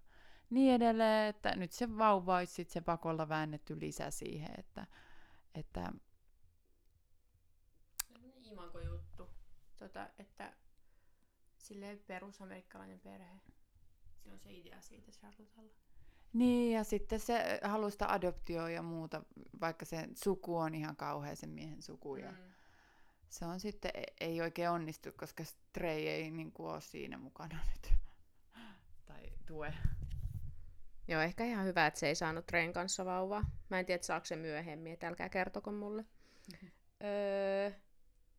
niin 0.49 0.73
edelleen, 0.73 1.29
että 1.29 1.55
nyt 1.55 1.71
se 1.71 1.97
vauva 1.97 2.37
olisi 2.37 2.53
sit 2.53 2.69
se 2.69 2.81
pakolla 2.81 3.29
väännetty 3.29 3.79
lisä 3.79 4.11
siihen, 4.11 4.49
että, 4.59 4.87
että 5.55 5.91
Imanko 8.43 8.79
juttu. 8.79 9.29
Tota, 9.79 10.09
että 10.19 10.53
silleen 11.57 11.99
perusamerikkalainen 12.07 12.99
perhe. 12.99 13.39
Se 14.23 14.31
on 14.31 14.39
se 14.39 14.53
idea 14.53 14.81
siitä 14.81 15.11
Charlottella. 15.11 15.71
niin 16.33 16.73
ja 16.73 16.83
sitten 16.83 17.19
se 17.19 17.59
haluaa 17.63 17.89
sitä 17.89 18.11
adoptioa 18.13 18.69
ja 18.69 18.81
muuta, 18.81 19.23
vaikka 19.61 19.85
se 19.85 20.07
suku 20.23 20.57
on 20.57 20.75
ihan 20.75 20.95
kauhea 20.95 21.35
sen 21.35 21.49
miehen 21.49 21.81
suku 21.81 22.15
ja 22.15 22.31
Mm. 22.31 22.37
se 23.29 23.45
on 23.45 23.59
sitten, 23.59 23.91
e- 23.93 24.03
ei 24.25 24.41
oikein 24.41 24.69
onnistu, 24.69 25.09
koska 25.11 25.43
Trey 25.73 25.99
ei 26.07 26.31
niin 26.31 26.51
kuin 26.51 26.69
ole 26.71 26.81
siinä 26.81 27.17
mukana 27.17 27.59
nyt. 27.71 27.93
Tai 29.05 29.23
tue. 29.45 29.73
Joo, 31.07 31.21
ehkä 31.21 31.45
ihan 31.45 31.65
hyvä, 31.65 31.87
että 31.87 31.99
se 31.99 32.07
ei 32.07 32.15
saanut 32.15 32.45
Train 32.45 32.73
kanssa 32.73 33.05
vauvaa. 33.05 33.51
Mä 33.69 33.79
en 33.79 33.85
tiedä, 33.85 34.03
saako 34.03 34.25
se 34.25 34.35
myöhemmin, 34.35 34.93
että 34.93 35.07
älkää 35.07 35.29
kertoko 35.29 35.71
mulle. 35.71 36.05
Öö, 37.03 37.71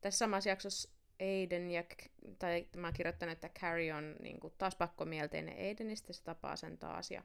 tässä 0.01 0.19
samassa 0.19 0.51
jaksossa 0.51 0.91
Aiden 1.21 1.71
ja, 1.71 1.85
tai 2.39 2.69
mä 2.77 2.87
oon 2.87 2.95
kirjoittanut, 2.95 3.33
että 3.33 3.61
Carrie 3.61 3.95
on 3.95 4.17
niin 4.21 4.41
kuin, 4.41 4.55
taas 4.59 4.77
pakkomielteinen 4.77 5.59
Aidenista, 5.59 6.13
se 6.13 6.23
tapaa 6.23 6.57
sen 6.57 6.79
taas 6.79 7.11
ja 7.11 7.23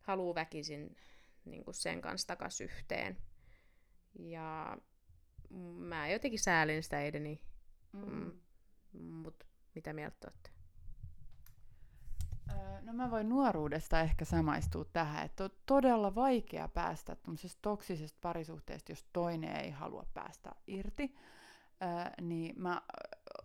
haluu 0.00 0.34
väkisin 0.34 0.96
niin 1.44 1.64
kuin 1.64 1.74
sen 1.74 2.00
kanssa 2.00 2.26
takas 2.26 2.60
yhteen. 2.60 3.18
Ja 4.18 4.78
mä 5.76 6.08
jotenkin 6.08 6.40
säälin 6.40 6.82
sitä 6.82 6.96
Aidenia, 6.96 7.36
mm. 7.92 8.32
mutta 8.92 9.46
mitä 9.74 9.92
mieltä 9.92 10.16
olette? 10.26 10.53
No 12.82 12.92
mä 12.92 13.10
voin 13.10 13.28
nuoruudesta 13.28 14.00
ehkä 14.00 14.24
samaistua 14.24 14.84
tähän, 14.84 15.24
että 15.24 15.44
on 15.44 15.50
todella 15.66 16.14
vaikea 16.14 16.68
päästä 16.68 17.16
tämmöisestä 17.16 17.58
toksisesta 17.62 18.18
parisuhteesta, 18.20 18.92
jos 18.92 19.04
toinen 19.12 19.56
ei 19.56 19.70
halua 19.70 20.06
päästä 20.14 20.52
irti. 20.66 21.14
Öö, 21.82 21.88
niin 22.20 22.62
mä 22.62 22.82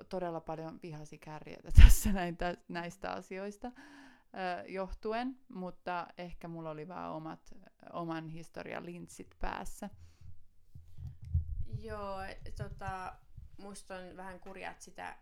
todella 0.09 0.41
paljon 0.41 0.79
vihasi 0.83 1.17
kärjetä 1.17 1.69
tässä 1.83 2.11
näitä, 2.11 2.57
näistä 2.67 3.11
asioista 3.11 3.67
öö, 3.67 4.63
johtuen, 4.67 5.39
mutta 5.47 6.07
ehkä 6.17 6.47
mulla 6.47 6.69
oli 6.69 6.87
vaan 6.87 7.11
omat, 7.11 7.55
oman 7.93 8.27
historian 8.27 8.85
linssit 8.85 9.35
päässä. 9.39 9.89
Joo, 11.81 12.19
tota, 12.57 13.15
musta 13.57 13.95
on 13.95 14.17
vähän 14.17 14.39
kurjat 14.39 14.81
sitä, 14.81 15.17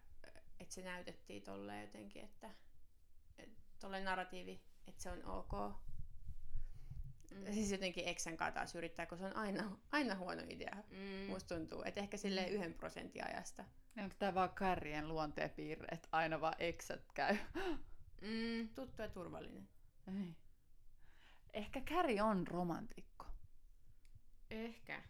että 0.60 0.74
se 0.74 0.82
näytettiin 0.82 1.44
tolleen 1.44 1.82
jotenkin, 1.82 2.24
että 2.24 2.50
et, 3.78 3.82
tolleen 3.82 4.06
narratiivi, 4.06 4.62
että 4.88 5.04
se 5.04 5.12
on 5.12 5.26
ok. 5.26 5.52
Mm. 7.32 7.54
Siis 7.54 7.72
jotenkin 7.72 8.08
eksän 8.08 8.38
kanssa 8.38 8.54
taas 8.54 8.76
yrittää, 8.76 9.06
kun 9.06 9.18
se 9.18 9.26
on 9.26 9.36
aina, 9.36 9.78
aina 9.92 10.16
huono 10.16 10.42
idea. 10.50 10.76
Mm. 10.92 11.30
Musta 11.30 11.56
tuntuu, 11.56 11.84
että 11.86 12.00
ehkä 12.00 12.18
silleen 12.18 12.50
yhden 12.50 12.74
prosentin 12.74 13.28
ajasta. 13.28 13.66
Onko 13.98 14.16
tämä 14.20 14.34
vaan 14.34 14.56
kärjen 14.56 15.08
luonteenpiirre, 15.08 15.88
että 15.92 16.08
aina 16.12 16.42
vaan 16.42 16.56
eksät 16.60 17.12
käy? 17.14 17.38
Mm. 18.22 18.70
Tuttu 18.76 19.02
ja 19.02 19.10
turvallinen. 19.10 19.70
Ei. 20.08 20.36
Ehkä 21.54 21.82
Käri 21.82 22.20
on 22.20 22.48
romantikko. 22.48 23.26
Ehkä. 24.50 25.04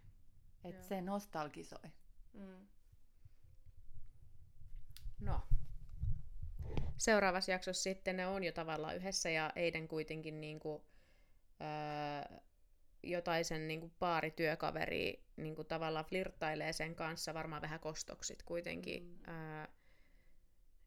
Että 0.63 0.83
se 0.83 1.01
nostalgisoi. 1.01 1.91
Mm. 2.33 2.67
No. 5.19 5.41
Seuraavassa 6.97 7.51
jaksossa 7.51 7.83
sitten 7.83 8.17
ne 8.17 8.27
on 8.27 8.43
jo 8.43 8.51
tavallaan 8.51 8.95
yhdessä 8.95 9.29
ja 9.29 9.51
Eiden 9.55 9.87
kuitenkin 9.87 10.41
niinku, 10.41 10.85
öö, 11.61 12.37
jotain 13.03 13.45
sen 13.45 13.67
niinku 13.67 13.91
paarityökaveri 13.99 15.23
niinku 15.37 15.63
tavallaan 15.63 16.05
flirttailee 16.05 16.73
sen 16.73 16.95
kanssa, 16.95 17.33
varmaan 17.33 17.61
vähän 17.61 17.79
kostoksit 17.79 18.43
kuitenkin. 18.43 19.03
Mm. 19.03 19.33
Öö, 19.33 19.67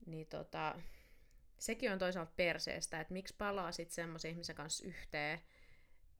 niin 0.07 0.27
tota, 0.27 0.75
sekin 1.59 1.93
on 1.93 1.99
toisaalta 1.99 2.33
perseestä, 2.37 3.01
että 3.01 3.13
miksi 3.13 3.35
palaa 3.39 3.73
sitten 3.73 3.95
semmoisen 3.95 4.31
ihmisen 4.31 4.57
kanssa 4.57 4.87
yhteen, 4.87 5.41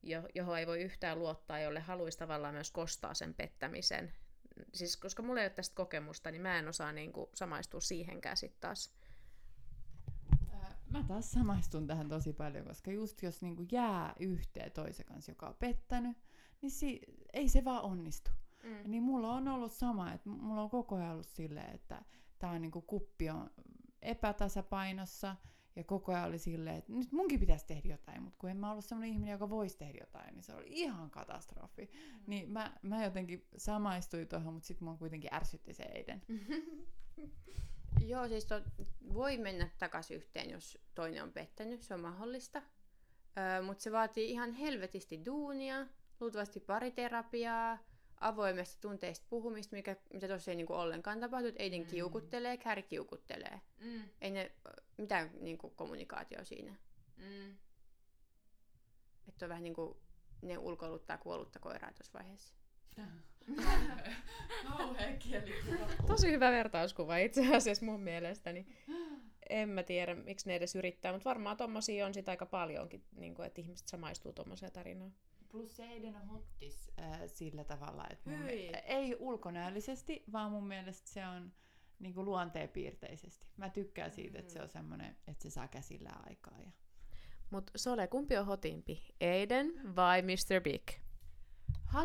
jo, 0.03 0.23
johon 0.35 0.59
ei 0.59 0.67
voi 0.67 0.81
yhtään 0.81 1.19
luottaa, 1.19 1.59
jolle 1.59 1.79
haluaisi 1.79 2.17
tavallaan 2.17 2.53
myös 2.53 2.71
kostaa 2.71 3.13
sen 3.13 3.33
pettämisen. 3.33 4.13
Siis 4.73 4.97
koska 4.97 5.23
mulla 5.23 5.41
ei 5.41 5.45
ole 5.45 5.53
tästä 5.53 5.75
kokemusta, 5.75 6.31
niin 6.31 6.41
mä 6.41 6.59
en 6.59 6.67
osaa 6.67 6.91
niinku 6.91 7.29
samaistua 7.33 7.81
siihenkään 7.81 8.37
sitten 8.37 8.61
taas. 8.61 8.93
Mä 10.91 11.03
taas 11.03 11.31
samaistun 11.31 11.87
tähän 11.87 12.09
tosi 12.09 12.33
paljon, 12.33 12.65
koska 12.65 12.91
just 12.91 13.21
jos 13.21 13.41
niinku 13.41 13.65
jää 13.71 14.13
yhteen 14.19 14.71
toisen 14.71 15.05
kanssa, 15.05 15.31
joka 15.31 15.47
on 15.47 15.55
pettänyt, 15.59 16.17
niin 16.61 16.71
si- 16.71 17.01
ei 17.33 17.49
se 17.49 17.63
vaan 17.65 17.81
onnistu. 17.83 18.31
Mm. 18.63 18.91
Niin 18.91 19.03
mulla 19.03 19.33
on 19.33 19.47
ollut 19.47 19.71
sama, 19.71 20.13
että 20.13 20.29
mulla 20.29 20.61
on 20.61 20.69
koko 20.69 20.95
ajan 20.95 21.11
ollut 21.11 21.27
silleen, 21.27 21.75
että 21.75 22.01
on 22.43 22.61
niinku 22.61 22.81
kuppi 22.81 23.29
on 23.29 23.49
epätasapainossa, 24.01 25.35
ja 25.75 25.83
koko 25.83 26.11
ajan 26.11 26.27
oli 26.27 26.39
silleen, 26.39 26.75
että 26.75 26.91
nyt 26.93 27.11
munkin 27.11 27.39
pitäisi 27.39 27.65
tehdä 27.65 27.89
jotain, 27.89 28.23
mutta 28.23 28.37
kun 28.39 28.49
en 28.49 28.57
mä 28.57 28.71
ollut 28.71 28.85
sellainen 28.85 29.13
ihminen, 29.13 29.31
joka 29.31 29.49
voisi 29.49 29.77
tehdä 29.77 29.99
jotain, 29.99 30.33
niin 30.35 30.43
se 30.43 30.55
oli 30.55 30.65
ihan 30.67 31.11
katastrofi. 31.11 31.85
Mm. 31.93 32.23
Niin 32.27 32.49
mä, 32.51 32.77
mä 32.81 33.03
jotenkin 33.03 33.47
samaistuin 33.57 34.27
tuohon, 34.27 34.53
mutta 34.53 34.67
sitten 34.67 34.85
mua 34.85 34.97
kuitenkin 34.97 35.33
ärsytti 35.33 35.73
se 35.73 35.83
Eiden. 35.83 36.21
Joo, 38.07 38.27
siis 38.27 38.45
to, 38.45 38.61
voi 39.13 39.37
mennä 39.37 39.69
takaisin 39.79 40.17
yhteen, 40.17 40.49
jos 40.49 40.77
toinen 40.95 41.23
on 41.23 41.31
pettänyt, 41.31 41.83
se 41.83 41.93
on 41.93 41.99
mahdollista. 41.99 42.61
Öö, 43.37 43.61
Mutta 43.61 43.83
se 43.83 43.91
vaatii 43.91 44.31
ihan 44.31 44.53
helvetisti 44.53 45.25
duunia, 45.25 45.87
luultavasti 46.19 46.59
pariterapiaa, 46.59 47.77
avoimesta 48.21 48.81
tunteista 48.81 49.25
puhumista, 49.29 49.75
mikä, 49.75 49.95
mitä 50.13 50.27
tuossa 50.27 50.51
ei 50.51 50.57
niinku 50.57 50.73
ollenkaan 50.73 51.19
tapahtu, 51.19 51.47
että 51.47 51.63
Aiden 51.63 51.81
mm. 51.81 51.87
kiukuttelee, 51.87 52.57
Carrie 52.57 52.83
kiukuttelee. 52.83 53.61
Mm. 53.79 54.03
Ei 54.21 54.31
ne 54.31 54.51
mitään 54.97 55.31
niinku 55.39 55.69
kommunikaatio 55.69 56.45
siinä. 56.45 56.75
Mm. 57.17 57.57
Että 59.27 59.45
on 59.45 59.49
vähän 59.49 59.63
niinku 59.63 60.01
ne 60.41 60.57
ulkoiluttaa 60.57 61.17
kuollutta 61.17 61.59
koiraa 61.59 61.91
tuossa 61.91 62.19
vaiheessa. 62.19 62.53
Kauhea 64.77 65.17
kielikuva. 65.19 65.87
Tosi 66.07 66.31
hyvä 66.31 66.51
vertauskuva 66.51 67.17
itse 67.17 67.55
asiassa 67.55 67.85
mun 67.85 67.99
mielestäni. 68.01 68.67
En 69.49 69.69
mä 69.69 69.83
tiedä, 69.83 70.15
miksi 70.15 70.47
ne 70.47 70.55
edes 70.55 70.75
yrittää, 70.75 71.11
mutta 71.11 71.29
varmaan 71.29 71.57
tommosia 71.57 72.05
on 72.05 72.13
sit 72.13 72.29
aika 72.29 72.45
paljonkin, 72.45 73.03
niin 73.15 73.35
kuin, 73.35 73.45
että 73.45 73.61
ihmiset 73.61 73.87
samaistuu 73.87 74.33
tommoseen 74.33 74.71
tarinaan. 74.71 75.13
Plus 75.51 75.75
se 75.75 75.83
Aiden 75.87 76.15
on 76.15 76.27
hottis 76.27 76.91
äh, 76.99 77.21
sillä 77.25 77.63
tavalla, 77.63 78.05
että 78.09 78.29
mun, 78.29 78.39
Hyi. 78.39 78.71
mi- 78.71 78.77
ei 78.85 79.15
ulkonäöllisesti, 79.19 80.23
vaan 80.31 80.51
mun 80.51 80.67
mielestä 80.67 81.09
se 81.09 81.27
on 81.27 81.51
niin 81.99 82.13
kuin 82.13 82.25
luonteenpiirteisesti. 82.25 83.47
Mä 83.57 83.69
tykkään 83.69 84.11
siitä, 84.11 84.39
että 84.39 84.53
se 84.53 84.61
on 84.61 84.69
semmoinen, 84.69 85.15
että 85.27 85.43
se 85.43 85.49
saa 85.49 85.67
käsillään 85.67 86.27
aikaa. 86.29 86.57
Ja... 86.65 86.71
Mut 87.49 87.71
Sole, 87.75 88.07
kumpi 88.07 88.37
on 88.37 88.45
hotimpi? 88.45 89.03
Aiden 89.21 89.95
vai 89.95 90.21
Mr. 90.21 90.61
Big? 90.63 90.83
100% 91.93 91.95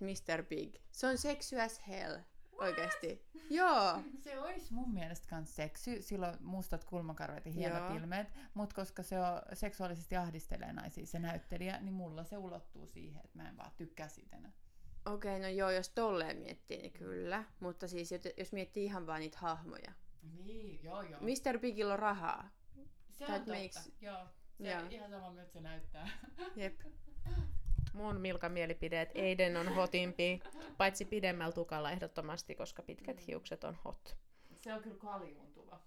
Mr. 0.00 0.42
Big. 0.42 0.74
Se 0.92 1.06
on 1.06 1.18
sexy 1.18 1.60
as 1.60 1.80
hell. 1.88 2.18
Oikeesti. 2.52 3.26
Joo. 3.50 4.02
Se 4.24 4.38
olisi 4.38 4.74
mun 4.74 4.94
mielestä 4.94 5.28
kans 5.28 5.56
seksy, 5.56 6.02
silloin 6.02 6.36
mustat 6.40 6.84
kulmakarvet 6.84 7.46
ja 7.46 7.52
hienot 7.52 7.82
Joo. 7.82 7.96
ilmeet, 7.96 8.28
mutta 8.54 8.74
koska 8.74 9.02
se 9.02 9.18
on 9.20 9.42
seksuaalisesti 9.52 10.16
ahdistelee 10.16 10.72
naisia 10.72 11.06
se 11.06 11.18
näyttelijä, 11.18 11.80
niin 11.80 11.94
mulla 11.94 12.24
se 12.24 12.38
ulottuu 12.38 12.86
siihen, 12.86 13.24
että 13.24 13.38
mä 13.38 13.48
en 13.48 13.56
vaan 13.56 13.72
tykkää 13.76 14.08
siitä 14.08 14.36
enää. 14.36 14.52
Okei, 15.06 15.36
okay, 15.36 15.42
no 15.42 15.48
joo, 15.48 15.70
jos 15.70 15.88
tolleen 15.88 16.36
miettii, 16.38 16.78
niin 16.78 16.92
kyllä. 16.92 17.44
Mutta 17.60 17.88
siis 17.88 18.10
jos 18.36 18.52
miettii 18.52 18.84
ihan 18.84 19.06
vaan 19.06 19.20
niitä 19.20 19.38
hahmoja. 19.40 19.92
Niin, 20.44 20.84
joo 20.84 21.02
joo. 21.02 21.20
Mr. 21.20 21.58
Bigillä 21.58 21.92
on 21.92 21.98
rahaa. 21.98 22.50
se 23.12 23.26
on 23.26 23.32
totta, 23.32 23.52
makes- 23.52 23.92
joo. 24.00 24.26
Se 24.58 24.70
Joo. 24.70 24.80
on 24.82 24.92
ihan 24.92 25.10
sama, 25.10 25.30
miltä 25.30 25.52
se 25.52 25.60
näyttää. 25.60 26.08
Jep. 26.56 26.80
Mun 27.98 28.20
Milkan 28.20 28.52
mielipide, 28.52 29.00
että 29.00 29.18
Aiden 29.18 29.56
on 29.56 29.74
hotimpi, 29.74 30.40
paitsi 30.76 31.04
pidemmällä 31.04 31.52
tukalla 31.52 31.90
ehdottomasti, 31.90 32.54
koska 32.54 32.82
pitkät 32.82 33.26
hiukset 33.26 33.64
on 33.64 33.78
hot. 33.84 34.16
Se 34.56 34.74
on 34.74 34.82
kyllä 34.82 34.96
kaljuuntuva. 34.98 35.80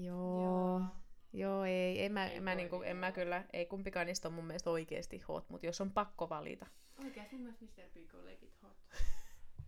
Joo. 0.00 0.80
Joo, 1.32 1.64
ei, 1.64 2.04
en 2.04 2.12
mä, 2.12 2.26
Ei 2.26 2.36
en, 2.36 2.42
mä, 2.42 2.54
niinku, 2.54 2.82
en 2.82 2.96
mä 2.96 3.06
joo. 3.06 3.14
kyllä, 3.14 3.44
ei 3.52 3.66
kumpikaan 3.66 4.06
niistä 4.06 4.28
on 4.28 4.34
mun 4.34 4.46
mielestä 4.46 4.70
oikeesti 4.70 5.18
hot, 5.18 5.50
mutta 5.50 5.66
jos 5.66 5.80
on 5.80 5.92
pakko 5.92 6.28
valita. 6.28 6.66
Oikeasti 7.04 7.36
mun 7.36 7.42
mielestä 7.42 7.64
Mr. 7.64 7.88
Big 7.94 8.14
legit 8.14 8.62
hot. 8.62 8.76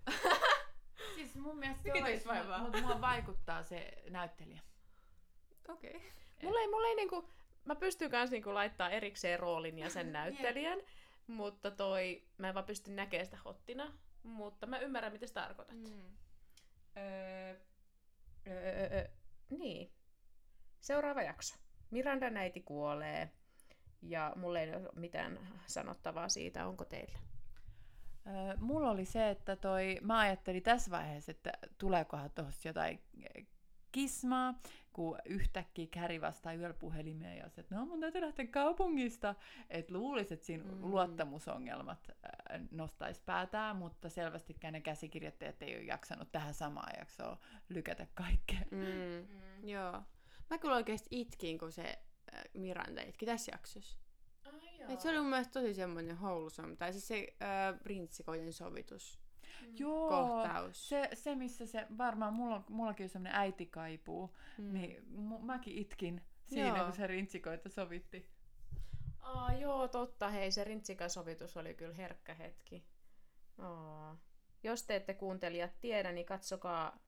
Siis 1.15 1.35
mun 1.35 1.59
mielestä 1.59 1.83
se 1.83 1.93
olisi, 1.93 2.29
mutta 2.63 2.81
mua 2.81 3.01
vaikuttaa 3.01 3.63
se 3.63 3.93
näyttelijä. 4.11 4.61
Okei. 5.69 5.97
Okay. 5.97 6.11
Mulla 6.43 6.61
ei, 6.61 6.69
mulla 6.69 6.89
ei 6.89 6.95
niinku, 6.95 7.29
mä 7.65 7.75
pystyn 7.75 8.11
kans 8.11 8.31
niinku 8.31 8.55
laittaa 8.55 8.91
erikseen 8.91 9.41
roolin 9.41 9.79
ja 9.79 9.91
sen 9.91 10.13
näyttelijän, 10.19 10.79
mutta 11.29 11.71
toi, 11.71 12.29
mä 12.39 12.49
en 12.49 12.55
vaan 12.55 12.67
pysty 12.67 12.91
näkemään 12.91 13.27
sitä 13.27 13.39
hottina, 13.45 13.93
mutta 14.23 14.67
mä 14.67 14.79
ymmärrän, 14.79 15.13
mitä 15.13 15.27
sä 15.27 15.35
tarkoitat. 15.35 15.77
Mm. 15.77 16.19
Öö, 16.97 17.55
öö, 18.47 18.89
öö, 18.93 19.09
niin. 19.51 19.93
Seuraava 20.81 21.23
jakso. 21.23 21.57
Mirandan 21.91 22.37
äiti 22.37 22.61
kuolee. 22.61 23.33
Ja 24.03 24.33
mulla 24.37 24.61
ei 24.61 24.75
ole 24.75 24.89
mitään 24.95 25.39
sanottavaa 25.67 26.29
siitä, 26.29 26.67
onko 26.67 26.85
teillä. 26.85 27.19
Öö, 28.27 28.57
mulla 28.57 28.91
oli 28.91 29.05
se, 29.05 29.31
että 29.31 29.57
toi, 29.57 29.99
mä 30.03 30.19
ajattelin 30.19 30.63
tässä 30.63 30.91
vaiheessa, 30.91 31.31
että 31.31 31.53
tuleekohan 31.79 32.31
tuossa 32.31 32.69
jotain 32.69 33.03
kismaa, 33.93 34.55
kun 34.93 35.19
yhtäkkiä 35.25 35.87
Käri 35.91 36.21
vastaa 36.21 36.55
yöllä 36.55 36.75
puhelimeen 36.75 37.39
ja 37.39 37.49
se, 37.49 37.61
että 37.61 37.75
no 37.75 37.87
mun 37.87 38.01
täytyy 38.01 38.21
lähteä 38.21 38.47
kaupungista. 38.47 39.35
Että 39.71 39.93
luulisi, 39.95 40.35
että 40.35 40.47
siinä 40.47 40.65
Mm. 40.65 40.91
luottamusongelmat 40.91 42.11
äh, 42.11 42.61
nostaisi 42.71 43.23
päätään, 43.27 43.77
mutta 43.77 44.09
selvästikään 44.09 44.73
ne 44.73 44.81
käsikirjoittajat 44.81 45.63
ei 45.63 45.77
ole 45.77 45.85
jaksanut 45.85 46.33
tähän 46.33 46.55
samaan 46.55 46.93
jaksoon 46.99 47.37
lykätä 47.69 48.07
kaikkea. 48.15 48.61
Mm. 48.71 48.79
Mm. 48.79 49.69
Joo. 49.69 50.03
Mä 50.51 50.59
kyllä 50.59 50.75
oikeesti 50.77 51.09
itkin, 51.11 51.59
kun 51.59 51.73
se 51.73 51.99
äh, 52.35 52.43
Miranda 52.55 53.03
itki 53.03 53.27
tässä 53.27 53.53
jaksossa. 53.55 53.99
Et 54.89 55.01
se 55.01 55.09
oli 55.11 55.19
mun 55.21 55.31
mielestä 55.31 55.53
tosi 55.61 55.75
semmoinen 55.75 56.21
wholesome. 56.21 56.77
Tai 56.77 56.93
siis 56.93 57.09
se 57.09 57.37
äh, 57.43 57.79
prinssikoiden 57.83 58.53
sovitus. 58.53 59.19
Joo, 59.77 60.09
kohtaus. 60.09 60.89
se, 60.89 61.09
se 61.15 61.35
missä 61.35 61.67
se, 61.67 61.87
varmaan 61.99 62.35
mulla, 62.35 62.65
mullakin 62.69 63.05
on 63.05 63.11
semmoinen 63.11 63.41
äitikaipuu, 63.41 64.37
Mm. 64.59 64.65
mm. 64.65 64.73
niin 64.73 65.09
mu, 65.09 65.39
mäkin 65.39 65.75
itkin 65.79 66.23
siinä, 66.47 66.69
Joo. 66.77 66.85
kun 66.85 66.93
se 66.97 67.07
rintsikoita 67.07 67.69
sovitti. 67.69 68.29
Aa, 69.21 69.53
joo, 69.53 69.89
totta. 69.89 70.29
Hei, 70.29 70.53
se 70.53 70.65
rintsikasovitus 70.65 71.57
oli 71.57 71.75
kyllä 71.75 71.95
herkkä 71.95 72.35
hetki. 72.35 72.85
Aa. 73.59 74.17
Jos 74.63 74.83
te 74.83 74.97
ette 74.97 75.15
kuuntelijat 75.15 75.81
tiedä, 75.81 76.13
niin 76.13 76.27
katsokaa 76.27 76.99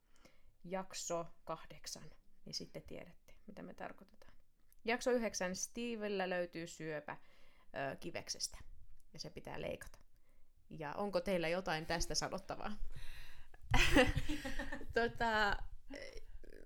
jakso 0.65 1.27
kahdeksan, 1.45 2.11
niin 2.45 2.55
sitten 2.55 2.83
tiedätte, 2.83 3.35
mitä 3.47 3.63
me 3.63 3.75
tarkoitetaan. 3.75 4.33
Jakso 4.85 5.11
yhdeksän 5.11 5.57
Stevellä 5.57 6.29
löytyy 6.31 6.67
syöpä 6.67 7.17
ö, 7.93 7.97
kiveksestä, 7.97 8.59
ja 9.13 9.19
se 9.19 9.31
pitää 9.31 9.61
leikata. 9.61 9.99
Ja 10.71 10.93
onko 10.93 11.21
teillä 11.21 11.49
jotain 11.49 11.87
tästä 11.87 12.15
sanottavaa? 12.15 12.73
tota, 14.95 15.57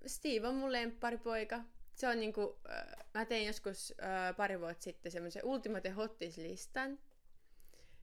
Steve 0.05 0.47
on 0.47 0.55
mun 0.55 0.71
lempparipoika. 0.71 1.63
Se 1.95 2.07
on 2.07 2.19
niinku, 2.19 2.59
äh, 2.69 3.05
mä 3.13 3.25
tein 3.25 3.47
joskus 3.47 3.93
äh, 4.03 4.35
pari 4.35 4.59
vuotta 4.59 4.83
sitten 4.83 5.11
semmoisen 5.11 5.45
Ultimate 5.45 5.89
Hottis-listan. 5.89 6.99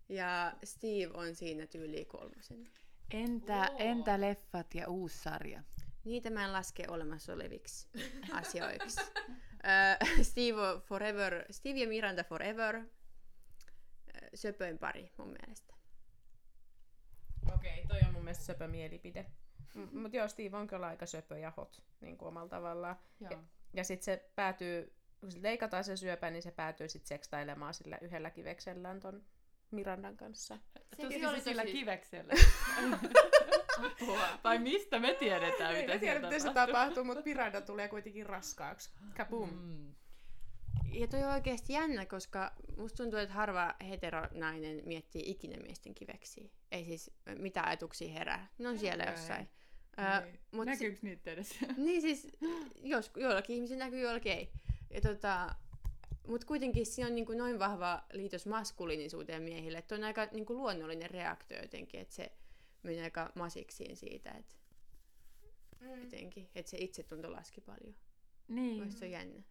Ja 0.08 0.56
Steve 0.64 1.10
on 1.14 1.34
siinä 1.34 1.66
tyyli 1.66 2.04
kolmosen. 2.04 2.68
Entä, 3.10 3.70
Oo. 3.70 3.76
entä 3.78 4.20
leffat 4.20 4.74
ja 4.74 4.88
uusi 4.88 5.18
sarja? 5.18 5.62
Niitä 6.04 6.30
mä 6.30 6.44
en 6.44 6.52
laske 6.52 6.84
olemassa 6.88 7.32
oleviksi 7.32 7.88
asioiksi. 8.32 9.00
Äh, 9.64 10.22
Steve, 10.22 10.60
on 10.60 10.80
forever, 10.80 11.44
Steve 11.50 11.78
ja 11.78 11.88
Miranda 11.88 12.24
Forever. 12.24 12.84
Söpöin 14.34 14.78
pari 14.78 15.12
mun 15.16 15.28
mielestä. 15.28 15.71
Okei, 17.54 17.84
toi 17.88 18.00
on 18.06 18.12
mun 18.12 18.24
mielestä 18.24 18.44
söpö 18.44 18.68
mielipide. 18.68 19.26
Mutta 19.92 20.16
joo, 20.16 20.28
Steve 20.28 20.56
on 20.56 20.66
kyllä 20.66 20.86
aika 20.86 21.06
söpö 21.06 21.38
ja 21.38 21.52
hot 21.56 21.82
niin 22.00 22.18
kuin 22.18 22.28
omalla 22.28 22.48
tavallaan. 22.48 22.96
Joo. 23.20 23.42
Ja 23.74 23.84
sitten 23.84 24.04
se 24.04 24.30
päätyy, 24.34 24.92
kun 25.20 25.32
sit 25.32 25.42
leikataan 25.42 25.84
se 25.84 25.96
syöpä, 25.96 26.30
niin 26.30 26.42
se 26.42 26.50
päätyy 26.50 26.88
sitten 26.88 27.08
sekstailemaan 27.08 27.74
sillä 27.74 27.98
yhdellä 28.00 28.30
kiveksellään 28.30 29.00
ton 29.00 29.22
Mirandan 29.70 30.16
kanssa. 30.16 30.58
Tuski 30.96 31.16
oli 31.16 31.26
oli 31.26 31.40
sillä 31.40 31.62
tosi- 31.62 31.72
kiveksellä. 31.72 32.34
tai 34.42 34.58
mistä 34.58 34.98
me 34.98 35.14
tiedetään, 35.14 35.76
mitä 35.76 35.98
siellä 35.98 36.30
se 36.30 36.38
tapahtuu? 36.38 36.54
tapahtuu, 36.54 37.04
mutta 37.04 37.22
Miranda 37.24 37.60
tulee 37.60 37.88
kuitenkin 37.88 38.26
raskaaksi. 38.26 38.90
Kaboom. 39.16 39.50
Mm. 39.52 39.94
Ja 40.92 41.06
toi 41.08 41.22
on 41.22 41.32
oikeasti 41.32 41.72
jännä, 41.72 42.06
koska 42.06 42.52
musta 42.76 42.96
tuntuu, 42.96 43.18
että 43.18 43.34
harva 43.34 43.74
heteronainen 43.88 44.82
miettii 44.86 45.22
ikinä 45.30 45.56
miesten 45.56 45.94
kiveksiä. 45.94 46.48
Ei 46.72 46.84
siis 46.84 47.10
äh, 47.28 47.36
mitä 47.36 47.62
ajatuksia 47.62 48.12
herää. 48.12 48.48
Ne 48.58 48.68
on 48.68 48.78
siellä 48.78 49.04
jossain. 49.04 49.48
Niin. 50.24 50.38
mut 50.52 50.66
Näkyykö 50.66 50.98
niitä 51.02 51.30
edes? 51.30 51.58
Niin 51.76 52.00
siis, 52.02 52.28
jos, 52.82 53.10
joillakin 53.16 53.56
ihmisillä 53.56 53.84
näkyy, 53.84 54.00
joillakin 54.00 54.32
ei. 54.32 54.52
Ja 54.90 55.00
tota, 55.00 55.54
mutta 56.28 56.46
kuitenkin 56.46 56.86
siinä 56.86 57.06
on 57.08 57.14
niin 57.14 57.26
kuin 57.26 57.38
noin 57.38 57.58
vahva 57.58 58.04
liitos 58.12 58.46
maskuliinisuuteen 58.46 59.42
miehille, 59.42 59.78
että 59.78 59.94
on 59.94 60.04
aika 60.04 60.28
niin 60.32 60.46
kuin 60.46 60.56
luonnollinen 60.58 61.10
reaktio 61.10 61.62
jotenkin, 61.62 62.00
että 62.00 62.14
se 62.14 62.32
menee 62.82 63.04
aika 63.04 63.32
masiksiin 63.34 63.96
siitä, 63.96 64.30
että 64.30 64.54
Mm. 65.80 66.00
jotenkin, 66.00 66.48
että 66.54 66.70
se 66.70 66.76
itsetunto 66.80 67.32
laski 67.32 67.60
paljon. 67.60 67.94
niin. 68.48 68.92
Se 68.92 69.04
on 69.04 69.10
jännä. 69.10 69.42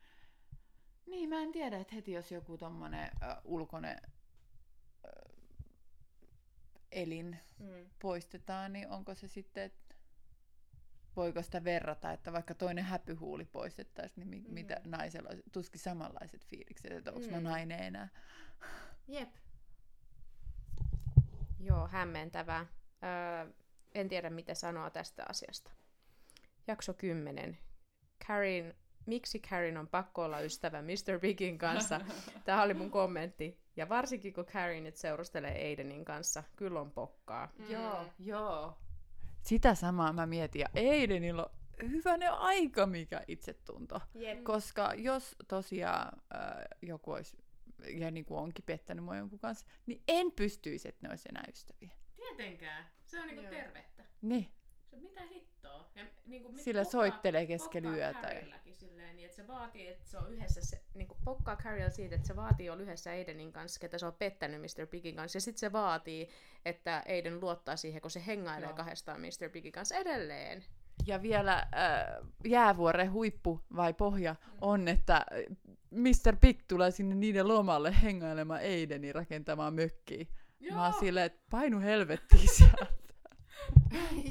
Niin, 1.11 1.29
mä 1.29 1.41
en 1.41 1.51
tiedä, 1.51 1.77
että 1.79 1.95
heti 1.95 2.11
jos 2.11 2.31
joku 2.31 2.57
tommonen 2.57 3.11
äh, 3.23 3.37
ulkoinen 3.43 3.97
äh, 5.05 5.31
elin 6.91 7.37
Mm. 7.59 7.89
poistetaan, 8.01 8.73
niin 8.73 8.89
onko 8.89 9.15
se 9.15 9.27
sitten, 9.27 9.63
että 9.63 9.95
voiko 11.15 11.41
sitä 11.41 11.63
verrata, 11.63 12.11
että 12.11 12.33
vaikka 12.33 12.53
toinen 12.55 12.83
häpyhuuli 12.83 13.45
poistettaisiin, 13.45 14.19
niin 14.19 14.27
mi- 14.43 14.47
Mm. 14.47 14.53
mitä 14.53 14.81
naisella 14.85 15.29
olisi, 15.29 15.43
tuskin 15.51 15.79
samanlaiset 15.81 16.45
fiilikset, 16.45 16.91
että 16.91 17.11
onko 17.11 17.27
mä 17.31 17.37
Mm. 17.37 17.43
nainen 17.43 17.79
enää. 17.83 18.07
Jep. 19.07 19.29
Joo, 21.59 21.87
hämmentävää. 21.87 22.65
Öö, 23.03 23.53
en 23.93 24.09
tiedä, 24.09 24.29
mitä 24.29 24.53
sanoa 24.53 24.89
tästä 24.89 25.25
asiasta. 25.29 25.71
Jakso 26.67 26.93
10. 26.93 27.57
Karin 28.27 28.73
miksi 29.11 29.39
Karin 29.39 29.77
on 29.77 29.87
pakko 29.87 30.23
olla 30.23 30.39
ystävä 30.39 30.81
Mr. 30.81 31.19
Bigin 31.19 31.57
kanssa. 31.57 32.01
Tämä 32.45 32.63
oli 32.63 32.73
mun 32.73 32.91
kommentti. 32.91 33.59
Ja 33.75 33.89
varsinkin 33.89 34.33
kun 34.33 34.45
Karin 34.45 34.83
nyt 34.83 34.95
seurustelee 34.95 35.67
Aidenin 35.69 36.05
kanssa, 36.05 36.43
kyllä 36.55 36.79
on 36.81 36.91
pokkaa. 36.91 37.49
Mm. 37.57 37.69
Joo, 37.71 38.05
joo. 38.19 38.77
Sitä 39.41 39.75
samaa 39.75 40.13
mä 40.13 40.25
mietin. 40.25 40.59
Ja 40.59 40.67
Aidenilla 40.75 41.51
on 41.83 41.91
hyvänen 41.91 42.31
aika 42.33 42.85
mikä 42.85 43.21
itsetunto. 43.27 44.01
Jep. 44.15 44.43
Koska 44.43 44.93
jos 44.97 45.35
tosiaan 45.47 46.21
äh, 46.35 46.41
joku 46.81 47.11
olisi, 47.11 47.37
ja 47.99 48.11
niin 48.11 48.25
kuin 48.25 48.39
onkin 48.39 48.65
pettänyt 48.65 49.05
mua 49.05 49.17
jonkun 49.17 49.39
kanssa, 49.39 49.65
niin 49.85 50.01
en 50.07 50.31
pystyisi, 50.31 50.87
että 50.87 51.07
ne 51.07 51.09
olisi 51.11 51.29
enää 51.29 51.43
ystäviä. 51.49 51.89
Tietenkään. 52.15 52.85
Se 53.05 53.19
on 53.19 53.27
niinku 53.27 53.41
Joo. 53.43 53.51
tervettä. 53.51 54.03
Niin, 54.21 54.51
Se 54.89 54.95
mitä 54.97 55.21
hittoa. 55.21 55.91
Ja 55.95 56.03
niinku, 56.25 56.51
mit- 56.51 56.61
sillä 56.61 56.83
soittelee 56.83 57.45
keskellä 57.45 57.89
yötä. 57.95 58.27
Ja... 58.27 58.45
Niin 59.21 59.29
että 59.29 59.41
se 59.41 59.47
vaatii, 59.47 59.87
että 59.87 60.09
se 60.09 60.17
on 60.17 60.33
yhdessä, 60.33 60.61
se, 60.61 60.81
niinku 60.93 61.17
pokkaa 61.25 61.55
Carriella 61.55 61.89
siitä, 61.89 62.15
että 62.15 62.27
se 62.27 62.35
vaatii 62.35 62.69
olla 62.69 62.83
yhdessä 62.83 63.11
Aidenin 63.11 63.51
kanssa, 63.51 63.79
ketä 63.79 63.97
se 63.97 64.05
on 64.05 64.13
pettänyt 64.13 64.61
Mr. 64.61 64.87
Bigin 64.87 65.15
kanssa. 65.15 65.37
Ja 65.37 65.41
sitten 65.41 65.59
se 65.59 65.71
vaatii, 65.71 66.29
että 66.65 67.03
Aiden 67.07 67.39
luottaa 67.39 67.75
siihen, 67.75 68.01
kun 68.01 68.11
se 68.11 68.25
hengailee 68.25 68.69
Joo. 68.69 68.75
kahdestaan 68.75 69.21
Mr. 69.21 69.49
Bigin 69.49 69.71
kanssa 69.71 69.95
edelleen. 69.95 70.63
ja 71.05 71.21
vielä 71.21 71.53
äh, 71.57 71.67
jäävuoren 72.45 73.11
huippu 73.11 73.61
vai 73.75 73.93
pohja 73.93 74.35
on, 74.61 74.87
että 74.87 75.15
äh, 75.15 75.57
Mr. 75.91 76.35
Big 76.41 76.59
tulee 76.67 76.91
sinne 76.91 77.15
niiden 77.15 77.47
lomalle 77.47 78.01
hengailemaan 78.01 78.61
Aidenin 78.61 79.15
rakentamaan 79.15 79.73
mökkiä. 79.73 80.25
Mä 80.71 80.83
oon 80.83 80.93
silleen, 80.99 81.25
että 81.25 81.41
painu 81.49 81.79
helvettiin 81.79 82.49
sieltä. 82.57 82.87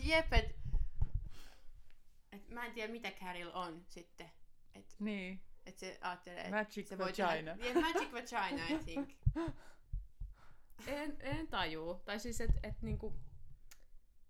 Jep, 0.04 0.32
et, 0.32 0.56
et 2.32 2.48
mä 2.48 2.66
en 2.66 2.72
tiedä 2.72 2.92
mitä 2.92 3.10
Carol 3.10 3.50
on 3.54 3.84
sitten. 3.88 4.30
Et, 4.80 4.96
niin. 4.98 5.40
et 5.66 5.78
se 5.78 5.98
ajattelee, 6.00 6.40
että 6.40 6.56
Magic 6.56 6.88
se 6.88 6.98
voi 6.98 7.06
vagina. 7.06 7.56
Tehdä, 7.56 7.64
yeah, 7.64 7.82
magic 7.94 8.12
vagina, 8.12 8.66
I 8.68 8.84
think. 8.84 9.10
En, 10.86 11.16
en 11.20 11.48
tajuu. 11.48 11.94
Tai 12.04 12.20
siis, 12.20 12.40
että 12.40 12.60
et, 12.62 12.82
niinku, 12.82 13.14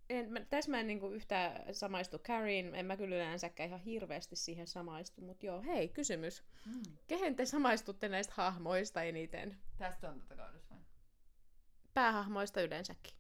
en, 0.09 0.33
mä, 0.33 0.41
tässä 0.41 0.71
mä 0.71 0.81
en 0.81 0.87
niinku 0.87 1.09
yhtään 1.09 1.75
samaistu 1.75 2.19
Carrien, 2.19 2.75
en 2.75 2.87
mä 2.87 2.97
kyllä 2.97 3.17
yleensäkään 3.17 3.69
ihan 3.69 3.81
hirveästi 3.81 4.37
siihen 4.37 4.67
samaistu, 4.67 5.21
mutta 5.21 5.47
joo, 5.47 5.63
hei, 5.63 5.89
kysymys. 5.89 6.45
Mm. 6.67 6.83
Kehen 7.07 7.37
te 7.37 7.45
samaistutte 7.45 8.09
näistä 8.09 8.33
hahmoista 8.37 9.03
eniten? 9.03 9.59
Tästä 9.79 10.11
on 10.11 10.21
tätä 10.21 10.37
kaudessa 10.37 10.75
vai? 10.75 10.85
Päähahmoista 11.95 12.61
yleensäkin. 12.61 13.15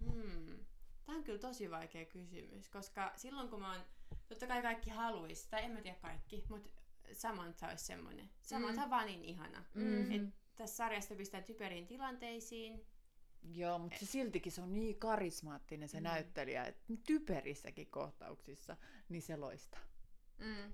Hmm. 0.00 0.64
Tämä 1.06 1.18
on 1.18 1.24
kyllä 1.24 1.38
tosi 1.38 1.70
vaikea 1.70 2.04
kysymys, 2.04 2.68
koska 2.68 3.12
silloin 3.16 3.48
kun 3.48 3.60
mä 3.60 3.72
oon, 3.72 3.84
totta 4.28 4.46
kai 4.46 4.62
kaikki 4.62 4.90
haluaisi, 4.90 5.48
tai 5.50 5.64
en 5.64 5.70
mä 5.70 5.80
tiedä 5.80 5.96
kaikki, 6.02 6.44
mutta 6.48 6.70
Samantha 7.12 7.68
olisi 7.68 7.84
semmoinen. 7.84 8.30
Samantha 8.42 8.84
on 8.84 8.90
vaan 8.90 9.06
niin 9.06 9.24
ihana. 9.24 9.64
Mm. 9.74 10.12
Et 10.12 10.22
tässä 10.54 10.76
sarjasta 10.76 11.14
pistää 11.14 11.42
typeriin 11.42 11.86
tilanteisiin. 11.86 12.86
Joo, 13.42 13.78
mutta 13.78 13.98
se 13.98 14.06
siltikin 14.06 14.52
se 14.52 14.62
on 14.62 14.72
niin 14.72 14.98
karismaattinen 14.98 15.88
se 15.88 16.00
Mm. 16.00 16.04
näyttelijä, 16.04 16.64
että 16.64 16.82
typerissäkin 17.06 17.90
kohtauksissa, 17.90 18.76
niin 19.08 19.22
se 19.22 19.36
loistaa. 19.36 19.80
Mm. 20.38 20.72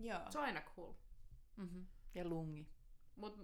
Joo. 0.00 0.20
Se 0.30 0.38
on 0.38 0.44
aina 0.44 0.62
cool. 0.76 0.92
Mm-hmm. 1.56 1.86
Ja 2.14 2.28
lungi. 2.28 2.68
Mut 3.16 3.38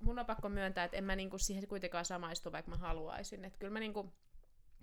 mun 0.00 0.18
on 0.18 0.26
pakko 0.26 0.48
myöntää, 0.48 0.84
että 0.84 0.96
en 0.96 1.04
mä 1.04 1.16
niinku 1.16 1.38
siihen 1.38 1.68
kuitenkaan 1.68 2.04
samaistu, 2.04 2.52
vaikka 2.52 2.70
mä 2.70 2.76
haluaisin. 2.76 3.44
Et 3.44 3.56
kyllä 3.56 3.72
mä 3.72 3.80
niinku 3.80 4.12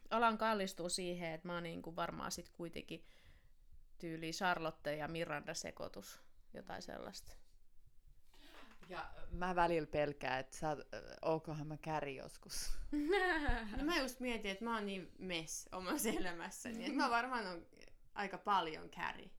alan 0.09 0.37
kallistua 0.37 0.89
siihen, 0.89 1.31
että 1.33 1.47
mä 1.47 1.53
oon 1.53 1.63
niinku 1.63 1.95
varmaan 1.95 2.31
sit 2.31 2.49
kuitenkin 2.49 3.05
tyyli 4.01 4.31
Charlotte 4.31 4.95
ja 4.95 5.07
Miranda 5.07 5.53
sekoitus. 5.53 6.19
Jotain 6.53 6.81
sellaista. 6.81 7.35
Ja 8.89 9.13
mä 9.31 9.55
välillä 9.55 9.87
pelkään, 9.87 10.39
että 10.39 10.57
sä, 10.57 10.73
oot- 10.73 10.95
äh, 10.95 11.01
oonkohan 11.21 11.67
mä 11.67 11.77
käri 11.77 12.15
joskus. 12.15 12.71
No 13.77 13.83
mä 13.83 13.97
just 13.97 14.19
mietin, 14.19 14.51
että 14.51 14.63
mä 14.65 14.75
oon 14.75 14.85
niin 14.85 15.11
mess 15.19 15.69
omassa 15.71 16.09
elämässäni, 16.09 16.85
että 16.85 16.97
mä 16.97 17.09
varmaan 17.09 17.47
on 17.47 17.65
aika 18.13 18.37
paljon 18.37 18.89
käri. 18.89 19.31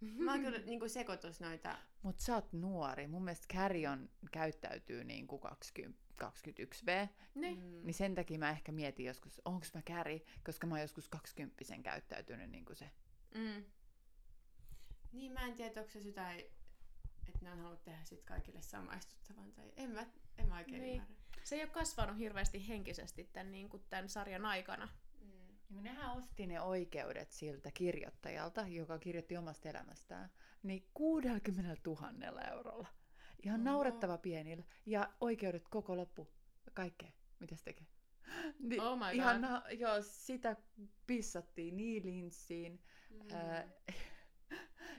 Mä 0.00 0.32
oon 0.32 0.40
kyllä 0.40 0.58
niin 0.58 0.90
sekoitus 0.90 1.40
noita. 1.40 1.78
Mut 2.02 2.20
sä 2.20 2.34
oot 2.34 2.52
nuori. 2.52 3.06
Mun 3.06 3.24
mielestä 3.24 3.54
Carrie 3.54 3.88
on, 3.88 4.10
käyttäytyy 4.32 5.04
niin 5.04 5.26
kuin 5.26 5.40
20, 5.40 5.98
21V. 6.24 7.08
niin. 7.34 7.58
Mm. 7.58 7.86
Niin 7.86 7.94
sen 7.94 8.14
takia 8.14 8.38
mä 8.38 8.50
ehkä 8.50 8.72
mietin 8.72 9.06
joskus, 9.06 9.42
onko 9.44 9.66
mä 9.74 9.82
Carrie, 9.82 10.20
koska 10.44 10.66
mä 10.66 10.74
oon 10.74 10.80
joskus 10.80 11.08
20 11.08 11.64
käyttäytynyt 11.82 12.50
niin 12.50 12.64
kuin 12.64 12.76
se. 12.76 12.90
Mm. 13.34 13.64
Niin 15.12 15.32
mä 15.32 15.46
en 15.46 15.54
tiedä, 15.54 15.80
onko 15.80 15.92
se 15.92 15.98
jotain, 15.98 16.40
että 17.28 17.38
ne 17.42 17.50
on 17.50 17.58
halunnut 17.58 17.84
tehdä 17.84 18.04
sit 18.04 18.22
kaikille 18.24 18.62
samaistuttavan. 18.62 19.52
Tai 19.52 19.72
en 19.76 19.90
mä, 19.90 20.06
en 20.38 20.48
mä 20.48 20.56
oikein 20.56 20.82
Niin. 20.82 20.92
ymmärrä. 20.94 21.14
Se 21.44 21.54
ei 21.56 21.62
ole 21.62 21.70
kasvanut 21.70 22.18
hirveästi 22.18 22.68
henkisesti 22.68 23.24
tämän, 23.32 23.52
niinku, 23.52 23.78
tämän 23.78 24.08
sarjan 24.08 24.46
aikana. 24.46 24.88
Mm. 25.20 25.30
Niin 25.70 25.82
nehän 25.82 26.12
osti 26.16 26.46
ne 26.46 26.60
oikeudet 26.60 27.32
siltä 27.32 27.70
kirjoittajalta, 27.74 28.68
joka 28.68 28.98
kirjoitti 28.98 29.36
omasta 29.36 29.68
elämästään, 29.68 30.30
niin 30.62 30.88
60 30.94 31.76
000 31.86 32.42
eurolla. 32.50 32.88
Ihan 33.42 33.60
Oho. 33.60 33.70
naurettava 33.70 34.18
pienillä. 34.18 34.64
Ja 34.86 35.12
oikeudet 35.20 35.68
koko 35.68 35.96
loppu. 35.96 36.28
Kaikkea. 36.74 37.10
Mitä 37.38 37.56
se 37.56 37.64
tekee? 37.64 37.86
Ni, 38.58 38.80
Oh 38.80 38.98
my 38.98 39.04
ihan, 39.12 39.40
god. 39.40 39.50
na- 39.50 39.62
joo, 39.70 40.02
sitä 40.02 40.56
pissattiin 41.06 41.76
niin 41.76 42.06
linssiin. 42.06 42.80
Mm. 43.10 43.30
Ää, 43.34 43.68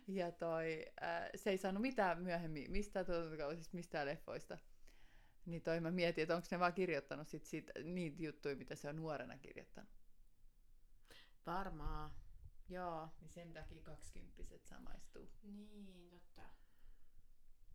ja 0.19 0.31
toi, 0.31 0.85
ää, 1.01 1.29
se 1.35 1.49
ei 1.49 1.57
saanut 1.57 1.81
mitään 1.81 2.21
myöhemmin, 2.21 2.71
mistä 2.71 3.03
tuotantokausista, 3.03 3.75
mistään 3.75 4.07
leffoista. 4.07 4.57
Niin 5.45 5.61
toi 5.61 5.79
mä 5.79 5.91
mietin, 5.91 6.21
että 6.21 6.35
onko 6.35 6.47
ne 6.51 6.59
vaan 6.59 6.73
kirjoittanut 6.73 7.27
sit 7.27 7.45
siitä, 7.45 7.73
niitä 7.83 8.23
juttuja, 8.23 8.55
mitä 8.55 8.75
se 8.75 8.89
on 8.89 8.95
nuorena 8.95 9.37
kirjoittanut. 9.37 9.91
Varmaan. 11.45 12.11
Joo. 12.69 13.09
Niin 13.21 13.29
sen 13.29 13.53
takia 13.53 13.81
kaksikymppiset 13.81 14.65
samaistuu. 14.65 15.29
Niin, 15.43 16.09
totta. 16.09 16.41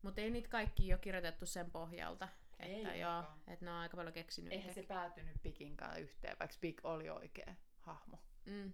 Mutta 0.02 0.20
ei 0.20 0.30
niitä 0.30 0.48
kaikki 0.48 0.92
ole 0.92 1.00
kirjoitettu 1.00 1.46
sen 1.46 1.70
pohjalta. 1.70 2.28
Ei 2.60 2.74
Että 2.74 2.94
joo, 2.94 3.16
olekaan. 3.16 3.40
että 3.46 3.64
ne 3.64 3.70
on 3.70 3.76
aika 3.76 3.96
paljon 3.96 4.14
keksinyt 4.14 4.52
Eihän 4.52 4.74
se 4.74 4.82
päätynyt 4.82 5.42
Pikin 5.42 5.76
kanssa 5.76 5.98
yhteen, 5.98 6.36
vaikka 6.40 6.56
Pik 6.60 6.80
oli 6.84 7.10
oikea 7.10 7.54
hahmo. 7.78 8.18
Mm. 8.46 8.72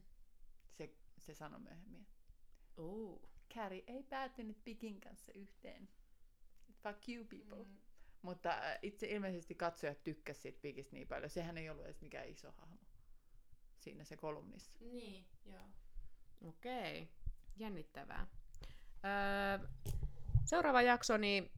Se, 0.70 0.94
se 1.18 1.34
sanoi 1.34 1.60
myöhemmin. 1.60 2.06
Uh. 2.76 3.33
Carrie 3.54 3.84
ei 3.86 4.02
päätynyt 4.02 4.64
Pikin 4.64 5.00
kanssa 5.00 5.32
yhteen. 5.32 5.88
Fuck 6.82 7.08
you 7.08 7.24
people. 7.24 7.64
Mm. 7.64 7.70
Mm. 7.70 7.76
Mutta 8.22 8.50
äh, 8.50 8.78
itse 8.82 9.06
ilmeisesti 9.06 9.54
katsojat 9.54 10.02
tykkäsivät 10.04 10.42
siitä 10.42 10.62
Pikistä 10.62 10.96
niin 10.96 11.08
paljon. 11.08 11.30
Sehän 11.30 11.58
ei 11.58 11.70
ollut 11.70 11.84
edes 11.84 12.00
mikään 12.00 12.28
iso 12.28 12.52
hahmo 12.52 12.76
siinä 13.84 14.04
se 14.04 14.16
kolumnissa. 14.16 14.78
Niin, 14.80 15.26
joo. 15.46 15.68
Okei, 16.48 17.08
jännittävää. 17.56 18.26
Öö, 19.04 19.68
seuraava 20.44 20.82
jakso, 20.82 21.16
niin 21.16 21.50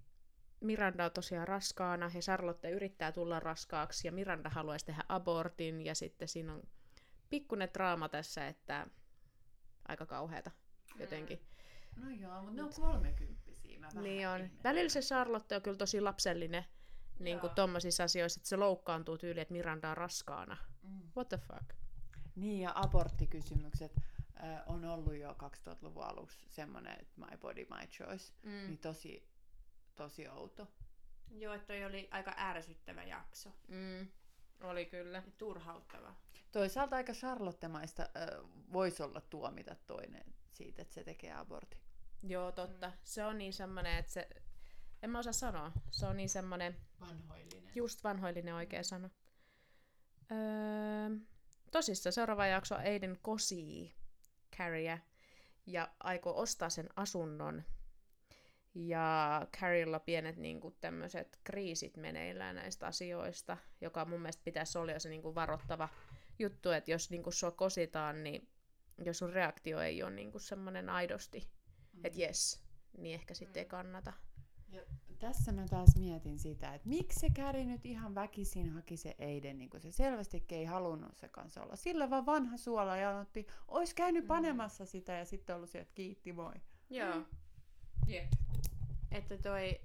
Miranda 0.60 1.04
on 1.04 1.10
tosiaan 1.10 1.48
raskaana 1.48 2.10
ja 2.14 2.20
Charlotte 2.20 2.70
yrittää 2.70 3.12
tulla 3.12 3.40
raskaaksi 3.40 4.08
ja 4.08 4.12
Miranda 4.12 4.48
haluaisi 4.48 4.86
tehdä 4.86 5.04
abortin 5.08 5.80
ja 5.80 5.94
sitten 5.94 6.28
siinä 6.28 6.54
on 6.54 6.62
pikkuinen 7.30 7.70
draama 7.74 8.08
tässä, 8.08 8.48
että 8.48 8.86
aika 9.88 10.06
kauheata 10.06 10.50
jotenkin. 10.98 11.40
No 11.96 12.10
joo, 12.10 12.40
mutta 12.42 12.54
ne 12.56 12.62
on 12.62 12.72
kolmekymppisiä. 12.80 13.78
Mä 13.78 13.88
Niin 14.00 14.28
on. 14.28 14.36
ihmettelen. 14.36 14.62
Välillä 14.64 14.88
se 14.88 15.00
Charlotte 15.00 15.56
on 15.56 15.62
kyllä 15.62 15.76
tosi 15.76 16.00
lapsellinen 16.00 16.64
niin 17.18 17.40
kuin 17.40 17.54
tommosissa 17.54 18.04
asioissa, 18.04 18.38
että 18.38 18.48
se 18.48 18.56
loukkaantuu 18.56 19.18
tyyliin, 19.18 19.42
että 19.42 19.52
Miranda 19.52 19.90
on 19.90 19.96
raskaana. 19.96 20.56
Mm. 20.82 21.00
What 21.16 21.28
the 21.28 21.38
fuck? 21.38 21.70
Niin, 22.36 22.60
ja 22.60 22.72
aborttikysymykset 22.74 23.92
äh, 24.44 24.62
on 24.66 24.84
ollut 24.84 25.14
jo 25.16 25.32
2000-luvun 25.32 26.04
alussa 26.04 26.46
semmoinen, 26.48 26.92
että 27.00 27.12
my 27.20 27.36
body, 27.38 27.64
my 27.70 27.86
choice. 27.86 28.32
Mm. 28.42 28.50
Niin 28.50 28.78
tosi, 28.78 29.28
tosi 29.94 30.28
outo. 30.28 30.68
Joo, 31.30 31.54
että 31.54 31.66
toi 31.66 31.84
oli 31.84 32.08
aika 32.10 32.34
ärsyttävä 32.38 33.02
jakso. 33.02 33.50
Mm. 33.68 34.08
Oli 34.60 34.86
kyllä. 34.86 35.18
Ja 35.18 35.32
turhauttava. 35.38 36.14
Toisaalta 36.52 36.96
aika 36.96 37.12
charlottemaista 37.12 38.02
äh, 38.02 38.50
voisi 38.72 39.02
olla 39.02 39.20
tuomita 39.20 39.76
toinen 39.86 40.24
siitä, 40.52 40.82
että 40.82 40.94
se 40.94 41.04
tekee 41.04 41.32
abortin. 41.32 41.80
Joo, 42.22 42.52
totta. 42.52 42.92
Se 43.04 43.24
on 43.24 43.38
niin 43.38 43.52
semmonen, 43.52 43.98
että 43.98 44.12
se... 44.12 44.28
En 45.02 45.10
mä 45.10 45.18
osaa 45.18 45.32
sanoa. 45.32 45.72
Se 45.90 46.06
on 46.06 46.16
niin 46.16 46.28
semmonen 46.28 46.76
Vanhoillinen. 47.00 47.72
just 47.74 48.04
vanhoillinen 48.04 48.54
oikea 48.54 48.82
sana. 48.82 49.10
Öö, 50.32 51.16
tosissa 51.70 52.10
seuraava 52.10 52.46
jakso 52.46 52.74
Aiden 52.74 53.18
kosii 53.22 53.94
Carrie 54.56 55.00
ja 55.66 55.88
aikoo 56.00 56.40
ostaa 56.40 56.70
sen 56.70 56.88
asunnon. 56.96 57.62
Ja 58.74 59.46
Carriella 59.60 60.00
pienet 60.00 60.36
niinku, 60.36 60.76
tämmöiset 60.80 61.38
kriisit 61.44 61.96
meneillään 61.96 62.56
näistä 62.56 62.86
asioista, 62.86 63.56
joka 63.80 64.04
mun 64.04 64.20
mielestä 64.20 64.44
pitäisi 64.44 64.78
olla 64.78 64.98
se 64.98 65.08
niinku, 65.08 65.34
varoittava 65.34 65.88
juttu, 66.38 66.70
että 66.70 66.90
jos 66.90 67.10
niinku, 67.10 67.30
sua 67.30 67.50
kositaan, 67.50 68.22
niin 68.22 68.48
jos 69.04 69.18
sun 69.18 69.32
reaktio 69.32 69.80
ei 69.80 70.02
ole 70.02 70.10
niinku 70.10 70.38
semmoinen 70.38 70.88
aidosti, 70.88 71.48
Mm. 71.96 72.04
että 72.04 72.20
jes, 72.20 72.64
niin 72.98 73.14
ehkä 73.14 73.34
sitten 73.34 73.60
ei 73.60 73.64
Mm. 73.64 73.68
kannata. 73.70 74.12
Ja 74.68 74.80
tässä 75.18 75.52
mä 75.52 75.66
taas 75.68 75.96
mietin 75.96 76.38
sitä, 76.38 76.74
että 76.74 76.88
miksi 76.88 77.20
se 77.20 77.30
Käri 77.30 77.64
nyt 77.64 77.86
ihan 77.86 78.14
väkisin 78.14 78.70
haki 78.70 78.96
se 78.96 79.14
Eiden, 79.18 79.58
niin 79.58 79.70
kuin 79.70 79.80
se 79.80 79.90
selvästikin 79.92 80.58
ei 80.58 80.64
halunnut 80.64 81.16
se 81.16 81.28
kanssa 81.28 81.62
olla. 81.62 81.76
Sillä 81.76 82.10
vaan 82.10 82.26
vanha 82.26 82.56
suola 82.56 82.96
ja 82.96 83.18
otti, 83.18 83.46
ois 83.68 83.94
käynyt 83.94 84.24
Mm. 84.24 84.28
panemassa 84.28 84.86
sitä 84.86 85.12
ja 85.12 85.24
sitten 85.24 85.56
ollut 85.56 85.70
sieltä, 85.70 85.82
että 85.88 85.94
kiitti 85.94 86.32
moi. 86.32 86.54
Joo. 86.90 87.22
Jep. 88.06 88.32
Että 89.10 89.38
toi... 89.38 89.80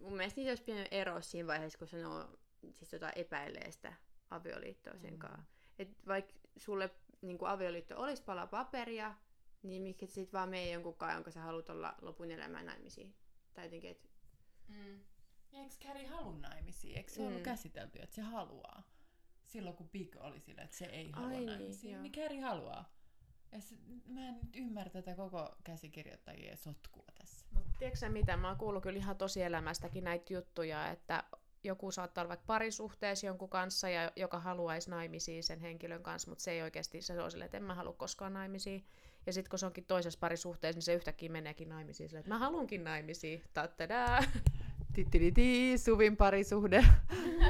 Mun 0.00 0.16
mielestä 0.16 0.40
niitä 0.40 0.50
olisi 0.50 0.62
pitänyt 0.62 0.88
eroa 0.90 1.20
siinä 1.20 1.46
vaiheessa, 1.46 1.78
kun 1.78 1.88
sanoo, 1.88 2.28
siis 2.72 2.90
tota 2.90 3.10
epäilee 3.12 3.70
sitä 3.72 3.94
avioliittoa 4.30 4.98
sen 4.98 5.12
Mm. 5.12 5.18
kanssa. 5.18 5.52
Et 5.78 6.06
vaikka 6.06 6.32
sulle 6.56 6.90
niin 7.22 7.38
avioliitto 7.46 8.00
olisi 8.02 8.22
pala 8.22 8.46
paperia, 8.46 9.14
niin 9.62 9.82
miksi 9.82 10.04
et 10.04 10.10
sit 10.10 10.32
vaan 10.32 10.48
mene 10.48 10.70
jonkun 10.70 10.94
kanssa, 10.94 11.14
jonka 11.16 11.30
sä 11.30 11.40
haluat 11.40 11.68
olla 11.68 11.94
lopun 12.00 12.30
elämää 12.30 12.62
naimisiin. 12.62 13.14
Tai 13.54 13.64
jotenkin, 13.64 13.90
että 13.90 14.08
Mm. 14.68 15.00
Eikö 15.52 15.74
Käri 15.80 16.04
halua 16.06 16.38
naimisiin? 16.38 16.96
Eikö 16.96 17.10
se 17.12 17.22
ollut 17.22 17.36
Mm. 17.38 17.42
käsitelty, 17.42 17.98
että 18.02 18.16
se 18.16 18.22
haluaa? 18.22 18.82
Silloin 19.46 19.76
kun 19.76 19.88
Big 19.88 20.16
oli 20.20 20.40
sillä, 20.40 20.62
että 20.62 20.76
se 20.76 20.84
ei 20.84 21.10
halua 21.10 21.28
Ai 21.28 21.34
niin, 21.36 21.46
naimisiin, 21.46 21.92
joo. 21.92 22.02
niin 22.02 22.12
Käri 22.12 22.38
haluaa. 22.40 22.92
Ja 23.52 23.60
se, 23.60 23.76
mä 24.06 24.28
en 24.28 24.34
nyt 24.42 24.56
ymmärrä 24.56 24.90
tätä 24.90 25.14
koko 25.14 25.54
käsikirjoittajien 25.64 26.56
sotkua 26.56 27.04
tässä. 27.18 27.46
Mutta 27.50 27.70
tiedätkö 27.78 27.98
sä 27.98 28.08
mitä, 28.08 28.36
mä 28.36 28.48
oon 28.48 28.56
kuullut 28.56 28.82
kyllä 28.82 28.98
ihan 28.98 29.16
tosielämästäkin 29.16 30.04
näitä 30.04 30.32
juttuja, 30.32 30.88
että 30.90 31.24
joku 31.64 31.90
saattaa 31.90 32.22
olla 32.22 32.28
vaikka 32.28 32.46
parisuhteessa 32.46 33.26
jonkun 33.26 33.48
kanssa, 33.48 33.88
ja 33.88 34.12
joka 34.16 34.40
haluaisi 34.40 34.90
naimisiin 34.90 35.42
sen 35.44 35.60
henkilön 35.60 36.02
kanssa, 36.02 36.30
mutta 36.30 36.44
se 36.44 36.50
ei 36.50 36.62
oikeasti, 36.62 37.02
se 37.02 37.22
on 37.22 37.30
silleen, 37.30 37.46
että 37.46 37.56
en 37.56 37.62
mä 37.62 37.74
halua 37.74 37.92
koskaan 37.92 38.32
naimisiin. 38.32 38.86
Ja 39.26 39.32
sitten 39.32 39.50
kun 39.50 39.58
se 39.58 39.66
onkin 39.66 39.84
toisessa 39.84 40.18
parisuhteessa, 40.20 40.76
niin 40.76 40.82
se 40.82 40.94
yhtäkkiä 40.94 41.28
meneekin 41.28 41.68
naimisiin 41.68 42.08
silleen, 42.08 42.20
että 42.20 42.34
mä 42.34 42.38
haluankin 42.38 42.84
naimisiin. 42.84 43.42
Tattadaa. 43.54 44.24
Tittiditi, 44.92 45.78
Suvin 45.78 46.16
parisuhde. 46.16 46.84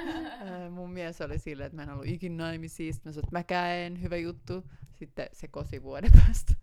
Mun 0.71 0.91
mies 0.91 1.21
oli 1.21 1.39
silleen, 1.39 1.67
että 1.67 1.77
mä 1.77 1.83
en 1.83 1.91
ollut 1.91 2.07
ikin 2.07 2.37
naimisiin. 2.37 2.95
Sitten 2.95 3.11
mä 3.11 3.15
sanoin, 3.15 3.27
että 3.27 3.39
mäkään 3.39 3.71
en, 3.71 4.03
hyvä 4.03 4.17
juttu. 4.17 4.65
Sitten 4.93 5.29
se 5.33 5.49
kosi 5.49 5.83
vuoden 5.83 6.13
päästä. 6.13 6.55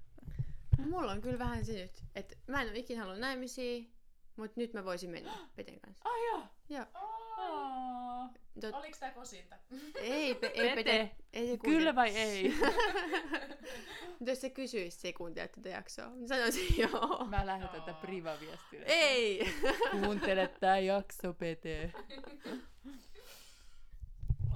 mulla 0.89 1.12
on 1.12 1.22
kyllä 1.22 1.39
vähän 1.39 1.65
se 1.65 1.74
nyt, 1.74 2.04
että 2.15 2.36
mä 2.48 2.62
en 2.62 2.69
ole 2.69 2.78
ikinä 2.80 3.00
halunnut 3.00 3.22
naimisiin, 3.22 3.91
mutta 4.39 4.60
nyt 4.60 4.73
mä 4.73 4.86
voisin 4.86 5.10
mennä 5.10 5.32
Peten 5.56 5.80
kanssa. 5.80 6.10
Ai 6.10 6.28
joo. 6.28 6.43
Joo. 6.69 6.86
Tot, 8.62 8.75
Oliko 8.75 8.97
tää 8.99 9.12
kosinta? 9.12 9.56
ei, 9.95 10.36
pe, 10.36 10.49
Pete. 10.49 10.62
ei 10.62 10.75
Pete. 10.75 11.15
Ei 11.34 11.47
se 11.47 11.58
Kyllä 11.58 11.95
vai 11.95 12.10
ei? 12.10 12.54
Mutta 14.10 14.30
jos 14.32 14.41
se 14.41 14.49
kysyisi 14.49 14.99
sekuntia 14.99 15.47
tätä 15.47 15.69
jaksoa, 15.69 16.10
niin 16.10 16.28
sanoisin 16.28 16.78
joo. 16.91 17.25
Mä 17.30 17.45
lähetän 17.45 17.82
tätä 17.82 17.93
privaviestille. 17.93 18.86
Ei! 18.88 19.54
Kuuntele 19.91 20.47
tää 20.47 20.80
jakso, 20.80 21.34
Pete. 21.34 21.93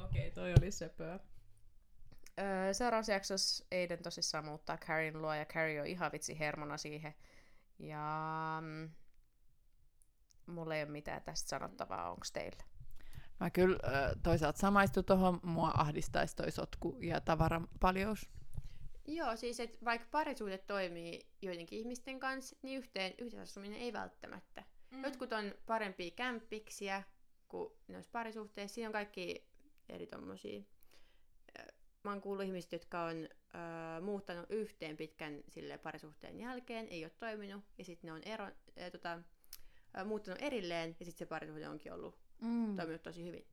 Okei, 0.04 0.32
toi 0.32 0.54
oli 0.62 0.72
söpöä. 0.72 1.20
Öö, 2.40 2.74
seuraavassa 2.74 3.12
jaksossa 3.12 3.66
Aiden 3.72 4.04
tosissaan 4.04 4.46
muuttaa 4.46 4.78
Carrien 4.78 5.22
luo 5.22 5.34
ja 5.34 5.46
Carrie 5.46 5.82
on 5.82 5.88
ihan 5.88 6.12
vitsi 6.12 6.40
hermona 6.40 6.78
siihen. 6.78 7.16
Ja 7.80 8.58
mm, 8.62 8.90
mulla 10.48 10.76
ei 10.76 10.84
ole 10.84 10.92
mitään 10.92 11.22
tästä 11.22 11.50
sanottavaa, 11.50 12.12
onks 12.12 12.32
teillä? 12.32 12.64
Mä 13.40 13.50
kyllä 13.50 13.78
toisaalta 14.24 14.60
samaistu 14.60 15.04
tuohon, 15.04 15.40
mua 15.44 15.72
ahdistaisi 15.78 16.36
toi 16.36 16.52
sotku 16.52 16.98
ja 17.02 17.22
tavaran 17.22 17.68
paljous. 17.80 18.30
Joo, 19.08 19.36
siis 19.36 19.60
että 19.60 19.78
vaikka 19.86 20.08
parisuhde 20.12 20.58
toimii 20.58 21.28
joidenkin 21.42 21.80
ihmisten 21.80 22.20
kanssa, 22.20 22.56
niin 22.62 22.78
yhteen, 22.80 23.14
yhteisasuminen 23.18 23.80
ei 23.80 23.94
välttämättä. 23.94 24.64
Mm. 24.92 25.04
Jotkut 25.04 25.34
on 25.34 25.54
parempia 25.66 26.12
kämppiksiä 26.12 27.04
kuin 27.48 27.74
noissa 27.88 28.12
parisuhteissa. 28.12 28.76
Siinä 28.76 28.88
on 28.88 28.94
kaikki 28.94 29.48
eri 29.90 30.08
tommosia. 30.08 30.62
Mä 32.04 32.12
oon 32.12 32.22
kuullut 32.22 32.46
ihmistä, 32.46 32.76
jotka 32.76 33.04
on 33.04 33.18
ö, 33.18 34.02
muuttanut 34.02 34.46
yhteen 34.50 34.98
pitkän 34.98 35.42
sille 35.48 35.78
parisuhteen 35.78 36.40
jälkeen, 36.40 36.88
ei 36.88 37.06
ole 37.06 37.12
toiminut, 37.20 37.64
ja 37.78 37.86
sitten 37.86 38.08
ne 38.08 38.14
on 38.14 38.22
ero, 38.26 38.48
ö, 38.82 38.92
tota, 38.92 39.20
muuttanut 40.06 40.42
erilleen, 40.42 40.96
ja 41.00 41.06
sitten 41.06 41.20
se 41.20 41.26
parisuhde 41.26 41.70
onkin 41.70 41.94
ollut 41.94 42.20
Mm. 42.42 42.76
toiminut 42.76 43.04
tosi 43.04 43.26
hyvin. 43.26 43.48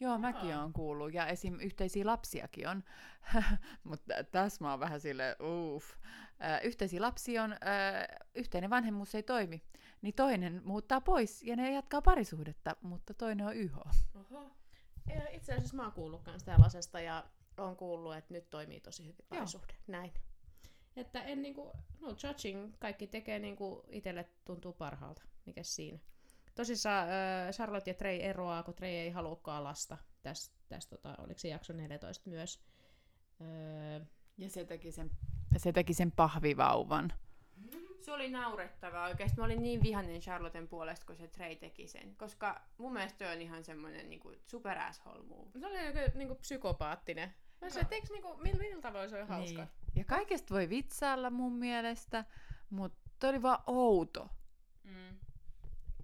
Joo, 0.00 0.18
mäkin 0.18 0.54
Aa. 0.54 0.62
oon 0.62 0.72
kuullut. 0.72 1.14
Ja 1.14 1.26
esim. 1.26 1.60
yhteisiä 1.60 2.06
lapsiakin 2.06 2.68
on. 2.68 2.84
Mutta 3.84 4.14
tässä 4.30 4.64
mä 4.64 4.70
oon 4.70 4.80
vähän 4.80 5.00
sille 5.00 5.36
uff. 5.74 5.90
Yhteisiä 6.64 7.00
lapsia 7.00 7.42
on, 7.44 7.52
ö, 7.52 7.56
yhteinen 8.34 8.70
vanhemmuus 8.70 9.14
ei 9.14 9.22
toimi. 9.22 9.62
Niin 10.02 10.14
toinen 10.14 10.62
muuttaa 10.64 11.00
pois 11.00 11.42
ja 11.42 11.56
ne 11.56 11.72
jatkaa 11.72 12.02
parisuhdetta, 12.02 12.76
mutta 12.82 13.14
toinen 13.14 13.46
on 13.46 13.56
YH. 13.56 13.78
Oho. 14.14 14.50
Itse 15.32 15.52
asiassa 15.52 15.76
mä 15.76 15.82
oon 15.82 15.92
kuullut 15.92 16.22
kans 16.22 16.44
tällaisesta 16.44 17.00
ja 17.00 17.24
oon 17.58 17.76
kuullut, 17.76 18.16
että 18.16 18.34
nyt 18.34 18.50
toimii 18.50 18.80
tosi 18.80 19.02
hyvin 19.02 19.16
Joo. 19.18 19.26
parisuhde. 19.38 19.74
Näin. 19.86 20.12
Että 20.96 21.22
en 21.22 21.42
niinku, 21.42 21.72
no 22.00 22.08
judging, 22.08 22.72
kaikki 22.78 23.06
tekee 23.06 23.38
niinku 23.38 23.84
itelle 23.90 24.28
tuntuu 24.44 24.72
parhaalta. 24.72 25.22
Mikäs 25.46 25.76
siinä? 25.76 25.98
Tosissaan 26.54 27.08
äh, 27.08 27.50
Charlotte 27.52 27.90
ja 27.90 27.94
Trey 27.94 28.16
eroaa, 28.20 28.62
kun 28.62 28.74
Trey 28.74 28.90
ei 28.90 29.10
haluakaan 29.10 29.64
lasta. 29.64 29.98
Tässä, 30.22 30.52
täs, 30.68 30.86
tota, 30.86 31.14
oliko 31.18 31.38
se 31.38 31.48
jakso 31.48 31.72
14 31.72 32.30
myös. 32.30 32.60
Öö, 33.40 34.00
Ja 34.38 34.50
se 34.50 34.64
teki 34.64 34.92
sen, 34.92 35.10
se 35.56 35.72
teki 35.72 35.94
sen 35.94 36.12
pahvivauvan. 36.12 37.12
Se 38.00 38.12
oli 38.12 38.30
naurettavaa 38.30 39.08
oikeasti. 39.08 39.38
Mä 39.38 39.44
olin 39.44 39.62
niin 39.62 39.82
vihainen 39.82 40.20
Charlotten 40.20 40.68
puolesta, 40.68 41.06
kun 41.06 41.16
se 41.16 41.28
Trey 41.28 41.56
teki 41.56 41.86
sen. 41.88 42.16
Koska 42.16 42.62
mun 42.78 42.92
mielestä 42.92 43.18
toi 43.24 43.34
on 43.34 43.42
ihan 43.42 43.64
semmonen 43.64 44.10
niinku 44.10 44.32
super 44.46 44.78
asshole 44.78 45.22
move. 45.22 45.50
se 45.60 45.66
oli 45.66 45.86
joku 45.86 46.18
niinku 46.18 46.34
psykopaattinen. 46.34 47.34
Mä 47.60 47.70
sanoin, 47.70 47.82
että 47.84 47.94
eikö 47.94 48.08
niinku, 48.12 48.36
millä, 48.36 48.58
millä 48.58 48.80
tavoin 48.80 49.10
se 49.10 49.22
on 49.22 49.28
hauska? 49.28 49.66
Ja 49.96 50.04
kaikesta 50.04 50.54
voi 50.54 50.68
vitsailla 50.68 51.30
mun 51.30 51.52
mielestä, 51.52 52.24
mutta 52.70 52.98
toi 53.20 53.30
oli 53.30 53.42
vaan 53.42 53.62
outo. 53.66 54.28
Mm. 54.84 55.18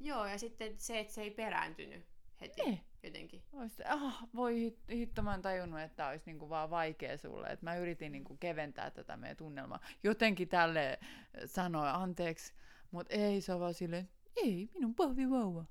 Joo, 0.00 0.26
ja 0.26 0.38
sitten 0.38 0.74
se, 0.78 0.98
että 1.00 1.12
se 1.12 1.22
ei 1.22 1.31
perääntynyt 1.31 2.05
heti 2.40 2.62
Niin. 2.62 2.81
jotenkin. 3.02 3.42
Ois, 3.52 3.72
ah, 3.88 4.24
voi 4.35 4.55
hit- 4.70 4.94
hitto, 4.94 5.22
mä 5.22 5.35
en 5.35 5.42
tajunnut, 5.42 5.81
että 5.81 6.09
olisi 6.09 6.26
niinku 6.26 6.48
vaan 6.48 6.70
vaikea 6.70 7.18
sulle. 7.18 7.46
Et 7.48 7.62
mä 7.62 7.76
yritin 7.76 8.12
niinku 8.12 8.37
keventää 8.37 8.90
tätä 8.90 9.16
meidän 9.16 9.37
tunnelmaa. 9.37 9.81
Jotenkin 10.02 10.48
tälle 10.48 10.98
sanoa 11.46 11.90
anteeksi, 11.90 12.52
mutta 12.90 13.14
ei 13.14 13.40
se 13.40 13.55
on 13.55 13.61
vaan 13.61 13.74
silleen, 13.74 14.09
ei, 14.37 14.70
minun 14.74 14.94
pahvivauva. 14.94 15.64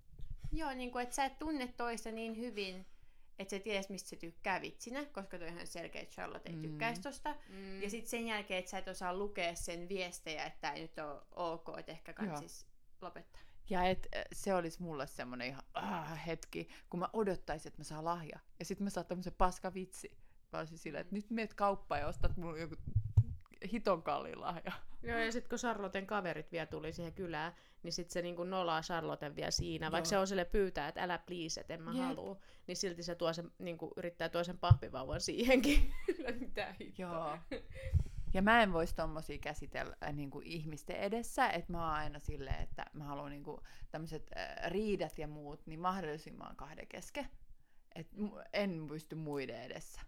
Joo, 0.52 0.74
niin 0.74 0.92
kuin, 0.92 1.04
että 1.04 1.16
sä 1.16 1.26
et 1.26 1.40
tunne 1.40 1.68
toista 1.68 2.12
niin 2.12 2.38
hyvin, 2.38 2.86
että 3.40 3.58
sä 3.58 3.64
ties, 3.64 3.90
mistä 3.90 4.10
se 4.10 4.16
tykkää 4.16 4.62
vitsinä, 4.62 5.06
koska 5.06 5.38
toi 5.40 5.48
on 5.48 5.54
ihan 5.54 5.68
selkeä, 5.68 6.02
että 6.02 6.14
Charlotte 6.14 6.50
ei 6.50 6.56
Mm. 6.56 6.62
tykkäisi 6.62 7.02
tosta. 7.02 7.36
Mm. 7.50 7.82
Ja 7.82 7.90
sitten 7.90 8.10
sen 8.10 8.28
jälkeen, 8.28 8.60
että 8.60 8.72
sä 8.72 8.78
et 8.78 8.88
osaa 8.88 9.14
lukea 9.18 9.56
sen 9.56 9.90
viestejä, 9.90 10.46
että 10.46 10.72
ei 10.72 10.82
nyt 10.82 11.00
ole 11.00 11.22
ok, 11.32 11.70
että 11.80 11.92
ehkä 11.92 12.14
kansis 12.14 12.66
lopettaa. 13.02 13.42
Ja 13.70 13.84
et, 13.84 14.08
äh, 14.16 14.24
se 14.34 14.54
olisi 14.54 14.82
mulle 14.82 15.08
semmoinen 15.08 15.48
ihan 15.48 15.64
ah, 15.74 16.26
hetki, 16.28 16.70
kun 16.90 17.00
mä 17.00 17.10
odottaisin, 17.14 17.68
että 17.68 17.80
mä 17.80 17.84
saan 17.84 18.06
lahja. 18.06 18.40
Ja 18.60 18.66
sitten 18.66 18.84
mä 18.84 18.90
saan 18.90 19.06
tämmöisen 19.06 19.34
paska 19.38 19.74
vitsi. 19.74 20.18
Mä 20.52 20.60
olisin 20.60 20.78
silleen, 20.78 21.02
että 21.02 21.16
nyt 21.16 21.30
meet 21.30 21.54
kauppaan 21.54 22.02
ja 22.02 22.08
ostat 22.08 22.38
mulle 22.38 22.60
joku 22.60 22.76
hiton 23.72 24.04
kalliin 24.04 24.42
lahja. 24.42 24.72
Joo, 25.04 25.18
ja 25.20 25.32
sitten 25.32 25.50
kun 25.50 25.60
Charlotten 25.60 26.08
kaverit 26.08 26.52
vielä 26.52 26.66
tuli 26.66 26.94
siihen 26.94 27.14
kylään, 27.14 27.54
niin 27.84 27.94
sitten 27.94 28.14
se 28.14 28.22
niinku 28.22 28.44
nolaa 28.44 28.82
Charlotten 28.82 29.36
vielä 29.36 29.52
siinä, 29.52 29.92
vaikka 29.92 30.06
Joo. 30.08 30.10
se 30.10 30.18
on 30.18 30.28
sille 30.28 30.46
pyytää, 30.46 30.88
että 30.88 31.04
älä 31.04 31.18
please, 31.18 31.62
että 31.62 31.74
en 31.74 31.82
mä 31.82 31.92
Jep. 31.92 32.04
halua, 32.04 32.38
niin 32.68 32.76
silti 32.78 33.04
se 33.04 33.16
tuo 33.16 33.34
sen, 33.34 33.52
niinku, 33.60 33.94
yrittää 33.98 34.30
tuo 34.30 34.44
sen 34.44 34.58
pahvivauvan 34.58 35.22
siihenkin. 35.22 35.94
Mitä. 36.40 36.76
Joo. 36.98 37.38
Ja 38.34 38.42
mä 38.42 38.64
en 38.64 38.74
voisi 38.74 38.96
tommosia 38.96 39.38
käsitellä 39.38 39.96
äh, 40.04 40.14
niinku 40.14 40.42
ihmisten 40.46 40.96
edessä, 40.96 41.50
että 41.50 41.72
mä 41.72 41.80
oon 41.86 41.94
aina 41.94 42.20
silleen, 42.20 42.62
että 42.64 42.86
mä 42.94 43.04
haluan 43.04 43.32
niinku 43.32 43.62
tämmöiset 43.90 44.30
äh, 44.38 44.72
riidat 44.72 45.18
ja 45.20 45.28
muut, 45.28 45.68
niin 45.68 45.80
mahdollisimman 45.80 46.56
kahden 46.56 46.88
kesken. 46.88 47.28
Et 47.96 48.08
en 48.54 48.88
pysty 48.88 49.16
muiden 49.16 49.62
edessä. 49.64 50.02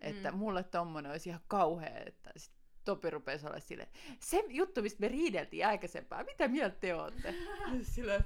Että 0.00 0.30
Mm. 0.30 0.38
mulle 0.38 0.64
tommonen 0.64 1.12
olisi 1.12 1.28
ihan 1.28 1.40
kauhea, 1.48 1.98
että 2.06 2.30
sit 2.36 2.52
Topi 2.86 3.10
rupesi 3.10 3.46
olla 3.46 3.60
silleen, 3.60 3.88
se 4.20 4.44
juttu, 4.48 4.82
mistä 4.82 5.00
me 5.00 5.08
riideltiin 5.08 5.66
aikaisempaa, 5.66 6.24
mitä 6.24 6.48
mieltä 6.48 6.76
te 6.80 6.94
ootte? 6.94 7.34
silleen, 7.94 8.24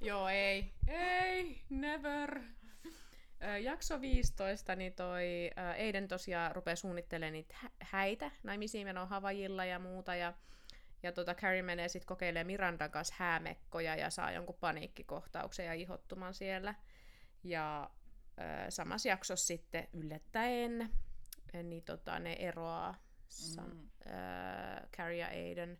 Joo, 0.00 0.28
ei. 0.28 0.72
Ei, 0.88 1.60
never. 1.70 2.40
Ö, 3.42 3.58
Jakso 3.58 4.00
15, 4.00 4.76
niin 4.76 4.92
toi 4.94 5.50
ä, 5.58 5.74
Eiden 5.74 6.08
tosiaan 6.08 6.54
rupeaa 6.54 6.76
suunnittelemaan 6.76 7.32
niitä 7.32 7.54
hä- 7.58 7.70
häitä, 7.80 8.30
naimisiin 8.42 8.86
menoa 8.86 9.06
Havajilla 9.06 9.64
ja 9.64 9.78
muuta, 9.78 10.14
ja, 10.14 10.32
ja 11.02 11.12
tota 11.12 11.34
Carrie 11.34 11.62
menee 11.62 11.88
sitten 11.88 12.06
kokeilemaan 12.06 12.46
Mirandan 12.46 12.90
kanssa 12.90 13.14
häämekkoja 13.18 13.96
ja 13.96 14.10
saa 14.10 14.32
jonkun 14.32 14.56
paniikkikohtauksen 14.60 15.66
ja 15.66 15.74
ihottuman 15.74 16.34
siellä. 16.34 16.74
Ja 17.42 17.90
ö, 18.38 18.70
samassa 18.70 19.08
jaksossa 19.08 19.46
sitten 19.46 19.88
yllättäen, 19.92 20.90
niin 21.62 21.82
tota, 21.82 22.18
ne 22.18 22.32
eroaa 22.38 22.94
Sam, 23.28 23.70
Mm. 23.70 23.88
äh, 24.06 24.90
Carrie 24.96 25.24
Aiden. 25.24 25.78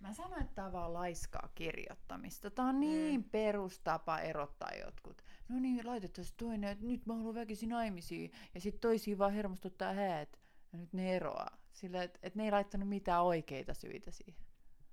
Mä 0.00 0.14
sanoin, 0.14 0.42
että 0.42 0.54
tämä 0.54 0.66
on 0.66 0.72
vaan 0.72 0.92
laiskaa 0.92 1.48
kirjoittamista. 1.54 2.50
Tämä 2.50 2.68
on 2.68 2.80
niin 2.80 3.20
mm. 3.20 3.30
perustapa 3.30 4.18
erottaa 4.18 4.70
jotkut. 4.84 5.22
No 5.48 5.58
niin, 5.60 5.86
laitettaisiin 5.86 6.36
toinen, 6.36 6.70
että 6.70 6.86
nyt 6.86 7.06
mä 7.06 7.14
haluan 7.14 7.34
väkisin 7.34 7.68
naimisiin. 7.68 8.32
Ja 8.54 8.60
sitten 8.60 8.80
toisiin 8.80 9.18
vaan 9.18 9.32
hermostuttaa 9.32 9.92
häät. 9.92 10.38
Ja 10.72 10.78
nyt 10.78 10.92
ne 10.92 11.16
eroaa. 11.16 11.58
Sillä, 11.72 12.02
että 12.02 12.18
et 12.22 12.34
ne 12.34 12.44
ei 12.44 12.50
laittanut 12.50 12.88
mitään 12.88 13.22
oikeita 13.22 13.74
syitä 13.74 14.10
siihen. 14.10 14.42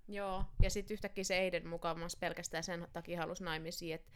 Joo, 0.07 0.43
ja 0.61 0.69
sitten 0.69 0.93
yhtäkkiä 0.93 1.23
se 1.23 1.39
Aiden 1.39 1.67
mukavasti 1.67 2.19
pelkästään 2.19 2.63
sen 2.63 2.87
takia 2.93 3.19
halusi 3.19 3.43
naimisiin, 3.43 3.95
että 3.95 4.11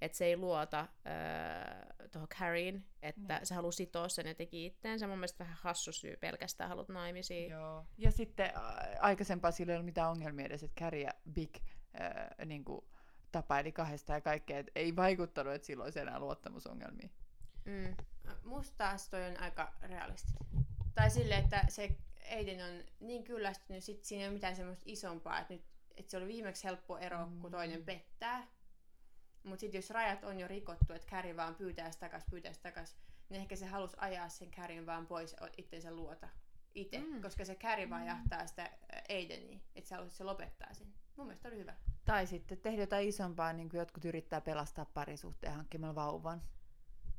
et 0.00 0.14
se 0.14 0.24
ei 0.24 0.36
luota 0.36 0.80
äh, 0.80 2.08
tuohon 2.12 2.28
Carrien, 2.28 2.84
että 3.02 3.36
Niin. 3.36 3.46
se 3.46 3.54
haluaa 3.54 3.72
sitoa 3.72 4.08
sen 4.08 4.26
ja 4.26 4.34
teki 4.34 4.66
itteensä. 4.66 5.06
Mun 5.06 5.18
mielestä 5.18 5.44
vähän 5.44 5.58
hassu 5.60 5.92
syy 5.92 6.16
pelkästään 6.16 6.68
halut 6.70 6.88
naimisiin. 6.88 7.50
Joo. 7.50 7.84
Ja 7.98 8.10
sitten 8.10 8.52
aikaisempaa 9.00 9.50
sillä 9.50 9.72
ei 9.72 9.76
ollut 9.76 9.84
mitään 9.86 10.10
ongelmia 10.10 10.46
edes, 10.46 10.62
että 10.62 10.80
Carrie 10.80 11.04
ja 11.04 11.12
Big 11.32 11.54
äh, 12.00 12.46
niin 12.46 12.64
kuin, 12.64 12.84
tapaili 13.32 13.72
kahdesta 13.72 14.12
ja 14.12 14.20
kaikkea. 14.20 14.58
Et 14.58 14.70
ei 14.74 14.96
vaikuttanut, 14.96 15.54
että 15.54 15.66
sillä 15.66 15.84
olisi 15.84 16.00
enää 16.00 16.18
luottamusongelmia. 16.18 17.08
Mm. 17.64 17.96
Musta 18.44 18.74
taas 18.76 19.08
toi 19.08 19.26
on 19.26 19.40
aika 19.40 19.72
realistinen. 19.82 20.66
Tai 20.94 21.10
sille, 21.10 21.34
että 21.34 21.64
se 21.68 21.96
Aiden 22.32 22.64
on 22.64 22.84
niin 23.00 23.24
kyllästynyt, 23.24 23.84
sit 23.84 24.04
siinä 24.04 24.22
ei 24.22 24.28
ole 24.28 24.34
mitään 24.34 24.56
semmoista 24.56 24.84
isompaa, 24.86 25.40
että, 25.40 25.54
nyt, 25.54 25.64
että 25.96 26.10
se 26.10 26.16
oli 26.16 26.26
viimeksi 26.26 26.64
helppo 26.64 26.98
ero, 26.98 27.28
kun 27.40 27.50
toinen 27.50 27.84
pettää. 27.84 28.46
Mutta 29.44 29.60
sitten 29.60 29.78
jos 29.78 29.90
rajat 29.90 30.24
on 30.24 30.40
jo 30.40 30.48
rikottu, 30.48 30.92
että 30.92 31.08
Carrie 31.10 31.36
vaan 31.36 31.54
pyytää 31.54 31.90
sitä 31.90 32.06
takas, 32.06 32.24
pyytää 32.30 32.52
sitä 32.52 32.68
takas, 32.70 32.96
niin 33.28 33.40
ehkä 33.40 33.56
se 33.56 33.66
halusi 33.66 33.96
ajaa 33.98 34.28
sen 34.28 34.50
Carrien 34.50 34.86
vaan 34.86 35.06
pois 35.06 35.36
itsensä 35.56 35.94
luota 35.94 36.28
itse, 36.74 36.98
Mm. 36.98 37.06
mm. 37.14 37.22
koska 37.22 37.44
se 37.44 37.54
Carrie 37.54 37.90
vaan 37.90 38.06
jahtaa 38.06 38.46
sitä 38.46 38.62
ä, 38.62 39.02
Aidenia, 39.08 39.58
että 39.74 39.88
se 39.88 39.94
halusi, 39.94 40.16
se 40.16 40.24
lopettaa 40.24 40.74
sen. 40.74 40.94
Mun 41.16 41.26
mielestä 41.26 41.48
oli 41.48 41.56
hyvä. 41.56 41.74
Tai 42.04 42.26
sitten 42.26 42.58
tehdä 42.58 42.82
jotain 42.82 43.08
isompaa, 43.08 43.52
niin 43.52 43.68
kuin 43.68 43.78
jotkut 43.78 44.04
yrittää 44.04 44.40
pelastaa 44.40 44.84
parisuhteen 44.84 45.52
hankkimalla 45.54 45.94
vauvan. 45.94 46.42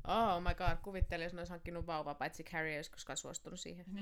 Oh 0.07 0.41
my 0.41 0.55
god, 0.55 0.77
kuvittelin, 0.83 1.23
jos 1.23 1.33
ne 1.33 1.39
olisi 1.41 1.51
hankkinut 1.53 1.87
vauva, 1.87 2.13
paitsi 2.15 2.43
Carrie 2.43 2.71
ei 2.73 2.77
olisi 2.77 2.91
koskaan 2.91 3.17
suostunut 3.17 3.59
siihen. 3.59 3.85
Mm. 3.87 3.99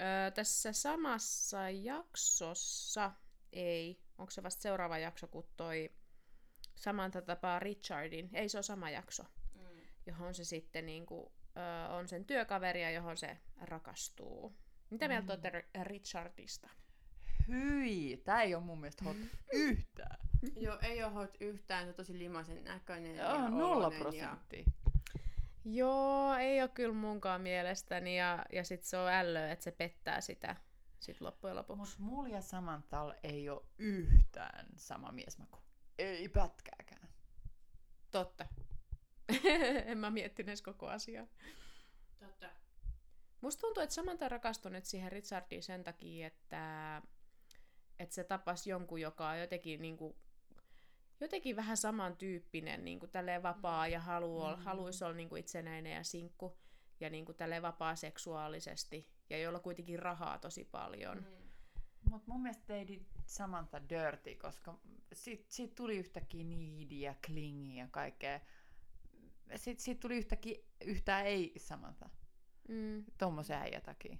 Öö, 0.00 0.30
tässä 0.34 0.72
samassa 0.72 1.70
jaksossa, 1.70 3.12
ei, 3.52 4.00
onko 4.18 4.30
se 4.30 4.42
vasta 4.42 4.62
seuraava 4.62 4.98
jakso, 4.98 5.26
kun 5.26 5.46
toi 5.56 5.90
Samantha 6.84 7.22
tapaa 7.22 7.58
Richardin, 7.58 8.30
ei 8.32 8.48
se 8.48 8.56
ole 8.58 8.62
sama 8.62 8.90
jakso, 8.90 9.22
Mm. 9.54 9.60
johon 10.06 10.34
se 10.34 10.44
sitten 10.44 10.86
niinku, 10.86 11.32
öö, 11.56 11.88
on 11.96 12.08
sen 12.08 12.24
työkaveri 12.24 12.82
ja 12.82 12.90
johon 12.90 13.16
se 13.16 13.38
rakastuu. 13.60 14.56
Mitä 14.90 15.08
mieltä 15.08 15.32
olette 15.32 15.50
Ri- 15.50 15.82
Richardista? 15.84 16.70
Hyi, 17.48 18.22
tää 18.24 18.42
ei 18.42 18.54
ole 18.54 18.64
mun 18.64 18.80
mielestä 18.80 19.04
hot 19.04 19.16
yhtään. 19.52 20.18
Joo, 20.56 20.78
ei 20.82 21.04
ole 21.04 21.12
hot 21.12 21.36
yhtään, 21.40 21.84
se 21.84 21.88
on 21.88 21.94
tosi 21.94 22.18
limaisen 22.18 22.64
näköinen. 22.64 23.16
ja 23.16 23.24
Joo, 23.24 23.48
nolla 23.48 23.76
oloinen 23.76 24.02
prosenttia. 24.02 24.64
Joo, 25.64 26.34
ei 26.34 26.60
ole 26.62 26.68
kyllä 26.68 26.94
munkaan 26.94 27.40
mielestäni 27.40 28.18
ja, 28.18 28.44
ja 28.52 28.64
sit 28.64 28.82
se 28.82 28.96
on 28.96 29.08
ällö, 29.10 29.50
että 29.50 29.62
se 29.64 29.70
pettää 29.70 30.20
sitä 30.20 30.56
sit 31.00 31.20
loppujen 31.20 31.56
lopuksi. 31.56 32.00
Mut 32.00 32.10
mulla 32.10 32.28
ja 32.28 32.40
Samanthalla 32.40 33.14
ei 33.22 33.48
ole 33.48 33.62
yhtään 33.78 34.66
sama 34.76 35.12
miesmaku. 35.12 35.58
Ei 35.98 36.28
pätkääkään. 36.28 37.08
Totta. 38.10 38.46
en 39.86 39.98
mä 39.98 40.10
miettinyt 40.10 40.48
edes 40.48 40.62
koko 40.62 40.86
asiaa. 40.86 41.26
Totta. 42.18 42.50
Musta 43.40 43.60
tuntuu, 43.60 43.82
että 43.82 43.94
Samantha 43.94 44.28
rakastui 44.28 44.70
nyt 44.70 44.84
siihen 44.84 45.12
Richardiin 45.12 45.62
sen 45.62 45.84
takia, 45.84 46.26
että, 46.26 47.02
että 47.98 48.14
se 48.14 48.24
tapasi 48.24 48.70
jonkun, 48.70 49.00
joka 49.00 49.28
on 49.28 49.40
jotenkin, 49.40 49.82
niin 49.82 49.96
kuin, 49.96 50.16
jotenkin 51.20 51.56
vähän 51.56 51.76
samantyyppinen, 51.76 52.84
niin 52.84 53.00
kuin 53.00 53.10
tälleen 53.10 53.42
vapaa 53.42 53.88
ja 53.88 54.00
halu, 54.00 54.56
mm. 54.56 54.62
haluaisi 54.62 55.04
olla 55.04 55.14
niin 55.14 55.28
kuin 55.28 55.40
itsenäinen 55.40 55.92
ja 55.92 56.04
sinkku 56.04 56.58
ja 57.00 57.10
niin 57.10 57.24
kuin 57.24 57.36
tälleen 57.36 57.62
vapaa 57.62 57.96
seksuaalisesti 57.96 59.08
ja 59.30 59.38
jolla 59.38 59.60
kuitenkin 59.60 59.98
rahaa 59.98 60.38
tosi 60.38 60.64
paljon. 60.64 61.18
Mm. 61.18 61.43
Mut 62.10 62.26
mun 62.26 62.42
mielestä 62.42 62.66
teidi 62.66 63.06
Samantha 63.26 63.88
dirty, 63.88 64.34
koska 64.34 64.78
siitä, 65.12 65.44
siitä 65.48 65.74
tuli 65.74 65.96
yhtäkkiä 65.96 66.44
ja 66.90 67.14
clingy 67.26 67.74
ja 67.74 67.88
kaikkea. 67.90 68.40
Sitten 69.56 69.84
siitä 69.84 70.00
tuli 70.00 70.16
yhtäkkiä 70.16 70.58
yhtään 70.84 71.26
ei 71.26 71.52
Samantha. 71.58 72.10
Mm. 72.68 73.04
Tommosen 73.18 73.56
äijä 73.56 73.80
takia. 73.80 74.18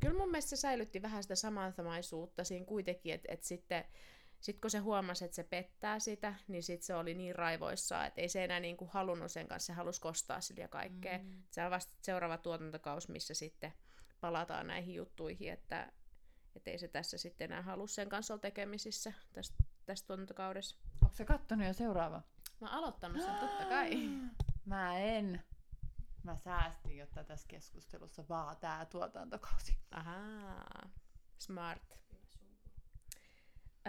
Kyllä 0.00 0.18
mun 0.18 0.30
mielestä 0.30 0.48
se 0.48 0.56
säilytti 0.56 1.02
vähän 1.02 1.22
sitä 1.22 1.34
samanthamaisuutta 1.34 2.44
siinä 2.44 2.66
kuitenkin, 2.66 3.14
että 3.14 3.32
et 3.32 3.42
sitten 3.42 3.84
sit 4.40 4.60
kun 4.60 4.70
se 4.70 4.78
huomasi, 4.78 5.24
että 5.24 5.34
se 5.34 5.44
pettää 5.44 5.98
sitä, 5.98 6.34
niin 6.48 6.62
sitten 6.62 6.86
se 6.86 6.94
oli 6.94 7.14
niin 7.14 7.34
raivoissaan, 7.34 8.06
että 8.06 8.20
ei 8.20 8.28
se 8.28 8.44
enää 8.44 8.60
niinku 8.60 8.86
halunnut 8.92 9.32
sen 9.32 9.48
kanssa, 9.48 9.66
se 9.66 9.72
halusi 9.72 10.00
kostaa 10.00 10.40
sille 10.40 10.60
ja 10.60 10.68
kaikkea. 10.68 11.18
Mm. 11.18 11.42
Se 11.50 11.64
on 11.64 11.70
vasta 11.70 11.92
seuraava 12.02 12.38
tuotantokaus, 12.38 13.08
missä 13.08 13.34
sitten 13.34 13.72
palataan 14.20 14.66
näihin 14.66 14.94
juttuihin, 14.94 15.52
että 15.52 15.92
et 16.56 16.68
ei 16.68 16.78
se 16.78 16.88
tässä 16.88 17.18
sitten 17.18 17.44
enää 17.44 17.62
halua 17.62 17.86
sen 17.86 18.08
kanssa 18.08 18.34
olla 18.34 18.40
tekemisissä 18.40 19.12
tässä, 19.32 19.54
tässä 19.86 20.06
tuotantokaudessa. 20.06 20.76
Onko 21.02 21.16
se 21.16 21.24
kattonut 21.24 21.66
jo 21.66 21.72
seuraava? 21.72 22.22
Mä 22.60 22.66
oon 22.68 22.78
aloittanut 22.78 23.22
sen 23.22 23.34
totta 23.34 23.64
kai. 23.64 23.90
Mä 24.64 24.98
en. 24.98 25.42
Mä 26.22 26.36
säästin, 26.36 26.96
jotta 26.96 27.24
tässä 27.24 27.48
keskustelussa 27.48 28.24
vaan 28.28 28.56
tää 28.56 28.84
tuotantokausi. 28.84 29.78
Ahaa, 29.90 30.90
smart. 31.38 31.82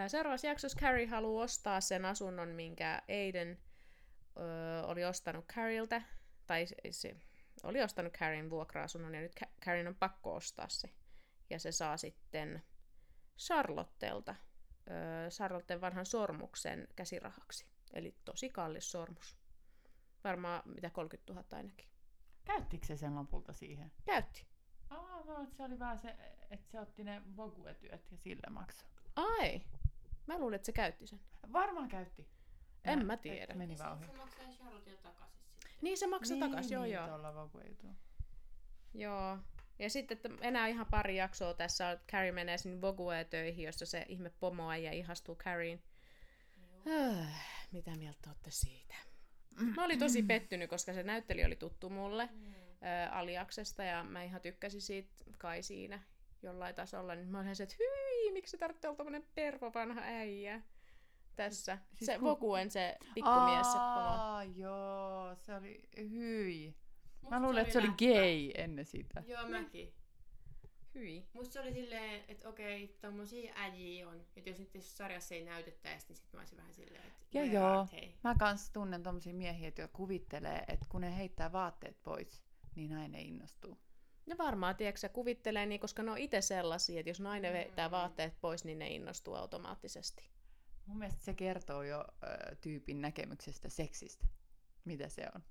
Seuraavassa 0.07 0.47
jaksossa 0.47 0.79
Carrie 0.79 1.07
haluaa 1.07 1.43
ostaa 1.43 1.81
sen 1.81 2.05
asunnon, 2.05 2.49
minkä 2.49 3.01
Aiden 3.09 3.57
öö, 4.39 4.83
oli 4.83 5.05
ostanut 5.05 5.45
Carrieltä. 5.45 6.01
Tai 6.47 6.65
se, 6.65 6.75
se 6.91 7.17
oli 7.63 7.83
ostanut 7.83 8.13
Carrien 8.13 8.49
vuokra-asunnon 8.49 9.15
ja 9.15 9.21
nyt 9.21 9.35
Ca- 9.35 9.51
Carrien 9.65 9.87
on 9.87 9.95
pakko 9.95 10.35
ostaa 10.35 10.69
se. 10.69 10.89
Ja 11.49 11.59
se 11.59 11.71
saa 11.71 11.97
sitten 11.97 12.63
Charlottelta 13.37 14.35
öö, 14.89 15.29
Charlotten 15.29 15.81
vanhan 15.81 16.05
sormuksen 16.05 16.87
käsirahaksi. 16.95 17.65
Eli 17.93 18.15
tosi 18.25 18.49
kallis 18.49 18.91
sormus. 18.91 19.37
Varmaan 20.23 20.61
mitä 20.65 20.89
30 20.89 21.33
000 21.33 21.45
ainakin. 21.51 21.89
Käyttikö 22.45 22.85
se 22.85 22.97
sen 22.97 23.15
lopulta 23.15 23.53
siihen? 23.53 23.91
Käytti. 24.05 24.45
Aa, 24.89 25.01
mä 25.01 25.21
luulen, 25.25 25.43
että 25.43 25.57
se 25.57 25.63
oli 25.63 25.79
vaan 25.79 25.99
se, 25.99 26.15
että 26.51 26.71
se 26.71 26.79
otti 26.79 27.03
ne 27.03 27.21
voguetyöt 27.37 28.11
ja 28.11 28.17
sillä 28.17 28.49
maksoi. 28.49 28.87
Ai! 29.15 29.61
Mä 30.27 30.39
luulin, 30.39 30.55
että 30.55 30.65
se 30.65 30.71
käytti 30.71 31.07
sen. 31.07 31.19
Varmaan 31.53 31.87
käytti. 31.87 32.27
En 32.83 33.05
mä 33.05 33.13
et 33.13 33.21
tiedä. 33.21 33.53
Meni 33.55 33.77
vaan 33.77 33.97
ohi. 33.97 34.05
Se 34.05 34.17
maksaa 34.17 34.45
Charlottelle 34.51 34.97
takaisin 34.97 35.39
sitten. 35.43 35.71
Niin 35.81 35.97
se 35.97 36.07
maksoi 36.07 36.37
niin, 36.37 36.49
takaisin, 36.49 36.73
joo 36.73 36.83
niin, 36.83 36.93
joo. 36.93 37.07
tuolla 37.07 37.35
vogue 37.35 37.75
Joo. 38.93 39.37
Ja 39.79 39.89
sitten 39.89 40.15
että 40.15 40.29
enää 40.41 40.67
ihan 40.67 40.85
pari 40.85 41.17
jaksoa 41.17 41.53
tässä 41.53 41.87
on, 41.87 41.93
että 41.93 42.11
Carrie 42.11 42.31
menee 42.31 42.57
sinne 42.57 42.81
Vogue-töihin, 42.81 43.65
jossa 43.65 43.85
se 43.85 44.05
ihme 44.07 44.31
pomoäijä 44.39 44.91
ihastuu 44.91 45.35
Carrieen. 45.35 45.83
Äh, 46.87 47.45
mitä 47.71 47.91
mieltä 47.95 48.29
olette 48.29 48.51
siitä? 48.51 48.95
Mä 49.75 49.85
olin 49.85 49.99
tosi 49.99 50.23
pettynyt, 50.23 50.69
koska 50.69 50.93
se 50.93 51.03
näyttelijä 51.03 51.47
oli 51.47 51.55
tuttu 51.55 51.89
mulle 51.89 52.29
Mm. 52.31 52.53
ää, 52.81 53.09
Aliaksesta 53.11 53.83
ja 53.83 54.03
mä 54.03 54.23
ihan 54.23 54.41
tykkäsin 54.41 54.81
siitä 54.81 55.09
kai 55.37 55.61
siinä 55.63 55.99
jollain 56.43 56.75
tasolla. 56.75 57.15
Niin 57.15 57.27
mä 57.27 57.39
olin 57.39 57.55
se, 57.55 57.63
että 57.63 57.75
hyi, 57.79 58.31
miksi 58.31 58.51
se 58.51 58.57
tarvitsee 58.57 58.89
olla 58.89 58.97
tommonen 58.97 59.27
pervo 59.35 59.71
vanha 59.73 60.01
äijä 60.03 60.61
tässä. 61.35 61.77
Siis 61.95 62.05
se 62.05 62.19
ku- 62.19 62.25
Voguen 62.25 62.71
se 62.71 62.97
pikkumies, 63.13 63.67
se 63.67 63.73
pomo. 63.77 63.79
Aa, 63.79 64.43
joo, 64.43 65.35
se 65.35 65.55
oli 65.55 65.83
hyi. 66.09 66.75
Musta 67.27 67.39
Mä 67.39 67.45
luulen, 67.45 67.61
että 67.61 67.73
se 67.73 67.79
oli 67.79 67.87
gay 67.87 68.63
ennen 68.63 68.85
sitä. 68.85 69.23
Joo, 69.27 69.47
mäkin. 69.47 69.93
Hyi. 70.95 71.27
Musta 71.33 71.53
se 71.53 71.59
oli 71.59 71.73
silleen, 71.73 72.23
että 72.27 72.49
okei, 72.49 72.97
tommosia 73.01 73.53
äijiä 73.55 74.09
on. 74.09 74.21
Että 74.35 74.49
jos 74.49 74.59
nyt 74.59 74.71
tässä 74.71 74.97
sarjassa 74.97 75.35
ei 75.35 75.45
näytettäisi, 75.45 76.05
niin 76.07 76.15
sit 76.15 76.33
mä 76.33 76.39
olisin 76.39 76.57
vähän 76.57 76.73
silleen, 76.73 77.03
että 77.07 77.37
Ja 77.37 77.45
joo. 77.45 77.79
are 77.79 77.87
they? 77.87 78.09
Mä 78.23 78.35
kans 78.39 78.69
tunnen 78.69 79.03
tommosia 79.03 79.33
miehiä, 79.33 79.67
jotka 79.67 79.87
kuvittelee, 79.87 80.63
että 80.67 80.85
kun 80.89 81.01
ne 81.01 81.17
heittää 81.17 81.51
vaatteet 81.51 82.03
pois, 82.03 82.43
niin 82.75 82.89
nainen 82.91 83.21
innostuu. 83.21 83.77
No 84.25 84.35
varmaan, 84.37 84.75
tiedätkö 84.75 84.99
sä, 84.99 85.09
kuvittelee 85.09 85.65
niin, 85.65 85.79
koska 85.79 86.03
ne 86.03 86.11
on 86.11 86.17
itse 86.17 86.41
sellaisia, 86.41 86.99
että 86.99 87.09
jos 87.09 87.19
nainen 87.19 87.53
vetää 87.53 87.91
vaatteet 87.91 88.41
pois, 88.41 88.65
niin 88.65 88.79
ne 88.79 88.87
innostuu 88.87 89.33
automaattisesti. 89.33 90.29
Mun 90.85 90.97
mielestä 90.97 91.23
se 91.23 91.33
kertoo 91.33 91.83
jo 91.83 91.99
ö, 92.23 92.55
tyypin 92.55 93.01
näkemyksestä 93.01 93.69
seksistä, 93.69 94.27
mitä 94.85 95.09
se 95.09 95.27
on. 95.35 95.43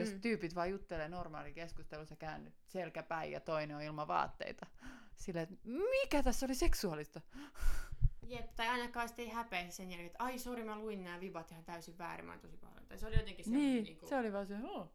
Jos 0.00 0.12
Mm. 0.14 0.20
tyypit 0.20 0.54
vaan 0.54 0.70
juttelee 0.70 1.08
normaali 1.08 1.52
keskustelussa 1.52 2.16
käännyt 2.16 2.54
selkäpäin 2.66 3.32
ja 3.32 3.40
toinen 3.40 3.76
on 3.76 3.82
ilman 3.82 4.08
vaatteita. 4.08 4.66
Sillä, 5.14 5.42
että 5.42 5.54
mikä 5.64 6.22
tässä 6.22 6.46
oli 6.46 6.54
seksuaalista? 6.54 7.20
Jep, 8.26 8.54
tai 8.56 8.68
ainakaan 8.68 9.08
sitten 9.08 9.24
ei 9.24 9.30
häpeä 9.32 9.70
sen 9.70 9.90
jälkeen, 9.90 10.06
että 10.06 10.24
ai 10.24 10.38
sori, 10.38 10.64
mä 10.64 10.78
luin 10.78 11.04
nämä 11.04 11.20
vibat 11.20 11.50
ihan 11.50 11.64
täysin 11.64 11.98
väärin, 11.98 12.26
mä 12.26 12.38
tosi 12.38 12.56
pahoin. 12.56 12.86
Tai 12.86 12.98
se 12.98 13.06
oli 13.06 13.16
jotenkin 13.16 13.44
semmoinen 13.44 13.72
Niin, 13.72 13.84
niinku... 13.84 14.06
se 14.06 14.16
oli 14.16 14.32
vaan 14.32 14.46
se, 14.46 14.54
oh. 14.64 14.92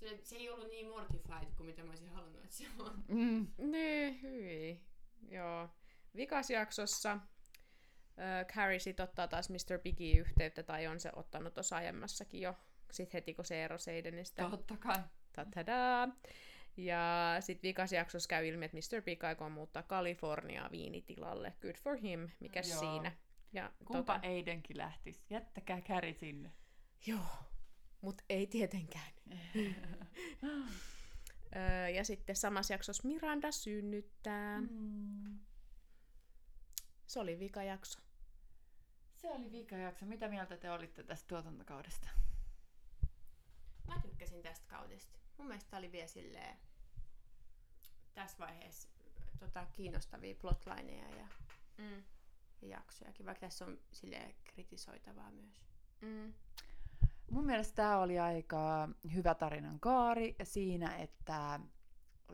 Se, 0.00 0.20
se 0.22 0.36
ei 0.36 0.50
ollut 0.50 0.68
niin 0.68 0.88
mortified 0.88 1.48
kuin 1.56 1.66
mitä 1.66 1.82
mä 1.82 1.90
olisin 1.90 2.08
halunnut, 2.08 2.44
että 2.44 2.56
se 2.56 2.64
on. 2.78 3.04
Mm. 3.08 3.46
Niin, 3.58 4.22
hyi. 4.22 4.80
Joo. 5.28 5.68
Vikas 6.16 6.50
jaksossa 6.50 7.12
äh, 7.12 8.46
Carrie 8.54 8.78
sit 8.78 9.00
ottaa 9.00 9.28
taas 9.28 9.50
Mr. 9.50 9.78
Biggie 9.82 10.18
yhteyttä, 10.20 10.62
tai 10.62 10.86
on 10.86 11.00
se 11.00 11.10
ottanut 11.16 11.54
tuossa 11.54 11.76
aiemmassakin 11.76 12.40
jo, 12.40 12.54
sit 12.90 13.14
heti 13.14 13.34
kun 13.34 13.44
se 13.44 13.64
erosi 13.64 13.90
Aidenista. 13.90 14.50
Totta 14.50 14.76
kai. 14.76 14.98
Ta-ta-daa. 15.32 16.08
Ja 16.76 17.36
sitten 17.40 17.68
vikas 17.68 17.92
jaksossa 17.92 18.28
käy 18.28 18.48
ilmi, 18.48 18.64
että 18.64 18.76
Mr. 18.76 19.02
Big 19.02 19.24
aikoo 19.24 19.50
muuttaa 19.50 19.82
Kaliforniaa 19.82 20.70
viinitilalle. 20.70 21.52
Good 21.60 21.76
for 21.76 21.96
him, 21.96 22.28
mikä 22.40 22.62
Joo. 22.68 22.80
siinä. 22.80 23.12
Ja, 23.52 23.72
Kumpa 23.84 24.20
Eidenkin 24.22 24.78
lähtis? 24.78 25.24
Jättäkää 25.30 25.80
käri 25.80 26.14
sinne. 26.14 26.52
Joo, 27.06 27.26
mut 28.00 28.22
ei 28.28 28.46
tietenkään. 28.46 29.12
Ja 31.94 32.04
sitten 32.04 32.36
samassa 32.36 32.74
jaksossa 32.74 33.08
Miranda 33.08 33.52
synnyttää. 33.52 34.60
Mm. 34.60 35.38
Se 37.06 37.20
oli 37.20 37.38
vika 37.38 37.62
jakso. 37.62 38.00
Se 39.14 39.28
oli 39.30 39.52
vika 39.52 39.76
jakso. 39.76 40.06
Mitä 40.06 40.28
mieltä 40.28 40.56
te 40.56 40.70
olitte 40.70 41.02
tästä 41.02 41.28
tuotantokaudesta? 41.28 42.08
Mä 43.88 44.00
tykkäsin 44.02 44.42
tästä 44.42 44.66
kaudesta. 44.68 45.18
Mun 45.38 45.46
mielestä 45.46 45.70
tää 45.70 45.78
oli 45.78 45.92
vielä 45.92 46.06
silleen 46.06 46.58
tässä 48.14 48.38
vaiheessa 48.38 48.88
tota, 49.38 49.66
kiinnostavia 49.72 50.34
plotlineja 50.34 51.08
ja, 51.16 51.26
Mm. 51.78 52.02
ja 52.62 52.68
jaksojakin, 52.68 53.26
vaikka 53.26 53.40
tässä 53.46 53.64
on 53.64 53.78
silleen 53.92 54.34
kritisoitavaa 54.44 55.30
myös. 55.30 55.62
Mm. 56.00 56.34
Mun 57.30 57.46
mielestä 57.46 57.74
tämä 57.74 57.98
oli 57.98 58.18
aika 58.18 58.88
hyvä 59.14 59.34
tarinan 59.34 59.80
kaari 59.80 60.36
siinä, 60.42 60.96
että 60.96 61.60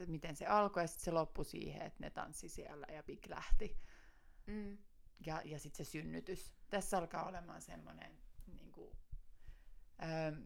miten 0.06 0.36
se 0.36 0.46
alkoi 0.46 0.82
ja 0.82 0.86
sitten 0.86 1.04
se 1.04 1.10
loppui 1.10 1.44
siihen, 1.44 1.82
että 1.82 2.00
ne 2.04 2.10
tanssi 2.10 2.48
siellä 2.48 2.86
ja 2.92 3.02
Big 3.02 3.26
lähti. 3.28 3.76
Mm. 4.46 4.78
Ja, 5.26 5.42
ja 5.44 5.58
sitten 5.58 5.86
se 5.86 5.90
synnytys. 5.90 6.54
Tässä 6.70 6.98
alkaa 6.98 7.24
olemaan 7.28 7.62
semmoinen 7.62 8.18
niin 8.46 8.72
kuin, 8.72 8.96
ähm, 10.02 10.44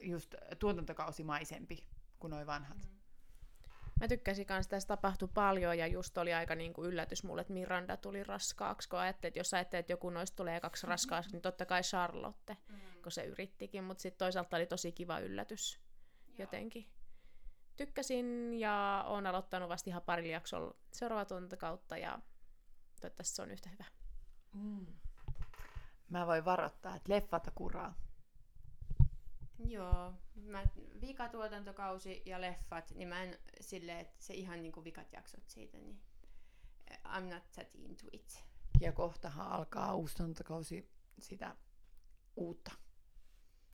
just 0.00 0.34
tuotantokausimaisempi 0.58 1.86
kuin 2.18 2.30
noi 2.30 2.46
vanhat. 2.46 2.76
Mm. 2.78 2.98
Mä 4.00 4.08
tykkäsin 4.08 4.46
kanssa, 4.46 4.70
tässä 4.70 4.86
tapahtui 4.86 5.28
paljon 5.34 5.78
ja 5.78 5.86
just 5.86 6.18
oli 6.18 6.34
aika 6.34 6.54
niinku 6.54 6.84
yllätys 6.84 7.24
mulle, 7.24 7.40
että 7.40 7.52
Miranda 7.52 7.96
tuli 7.96 8.24
raskaaksi, 8.24 8.88
kun 8.88 8.98
ajattelin, 8.98 9.28
että 9.30 9.40
jos 9.40 9.54
ajattelee, 9.54 9.80
että 9.80 9.92
joku 9.92 10.10
noista 10.10 10.36
tulee 10.36 10.60
kaksi 10.60 10.86
raskaaksi, 10.86 11.32
niin 11.32 11.42
totta 11.42 11.66
kai 11.66 11.82
Charlotte, 11.82 12.56
Mm. 12.68 13.02
kun 13.02 13.12
se 13.12 13.24
yrittikin, 13.24 13.84
mutta 13.84 14.02
sitten 14.02 14.18
toisaalta 14.18 14.56
oli 14.56 14.66
tosi 14.66 14.92
kiva 14.92 15.18
yllätys 15.18 15.80
jotenkin. 16.38 16.88
Tykkäsin 17.76 18.54
ja 18.54 19.04
on 19.08 19.26
aloittanut 19.26 19.68
vasta 19.68 19.90
ihan 19.90 20.02
parilla 20.02 20.32
jaksolla 20.32 20.74
seuraava 20.92 21.24
tuotantokautta 21.24 21.96
ja 21.96 22.18
toivottavasti 23.00 23.36
se 23.36 23.42
on 23.42 23.50
yhtä 23.50 23.68
hyvä. 23.70 23.84
Mm. 24.52 24.86
Mä 26.08 26.26
voin 26.26 26.44
varoittaa, 26.44 26.96
että 26.96 27.12
leffata 27.12 27.50
kuraa. 27.54 27.94
Joo, 29.58 30.12
mä, 30.34 30.64
vikatuotantokausi 31.00 32.22
ja 32.26 32.40
leffat, 32.40 32.90
niin 32.90 33.08
mä 33.08 33.22
en 33.22 33.38
silleen, 33.60 33.98
että 33.98 34.16
se 34.18 34.34
ihan 34.34 34.62
niinku 34.62 34.84
vikat 34.84 35.12
jaksot 35.12 35.48
siitä, 35.48 35.78
niin 35.78 36.00
eh, 36.90 36.98
I'm 37.04 37.34
not 37.34 37.52
that 37.52 37.74
into 37.74 38.06
it. 38.12 38.44
Ja 38.80 38.92
kohtahan 38.92 39.46
alkaa 39.46 39.94
uusi 39.94 40.16
tuotantokausi 40.16 40.90
sitä 41.18 41.56
uutta 42.36 42.70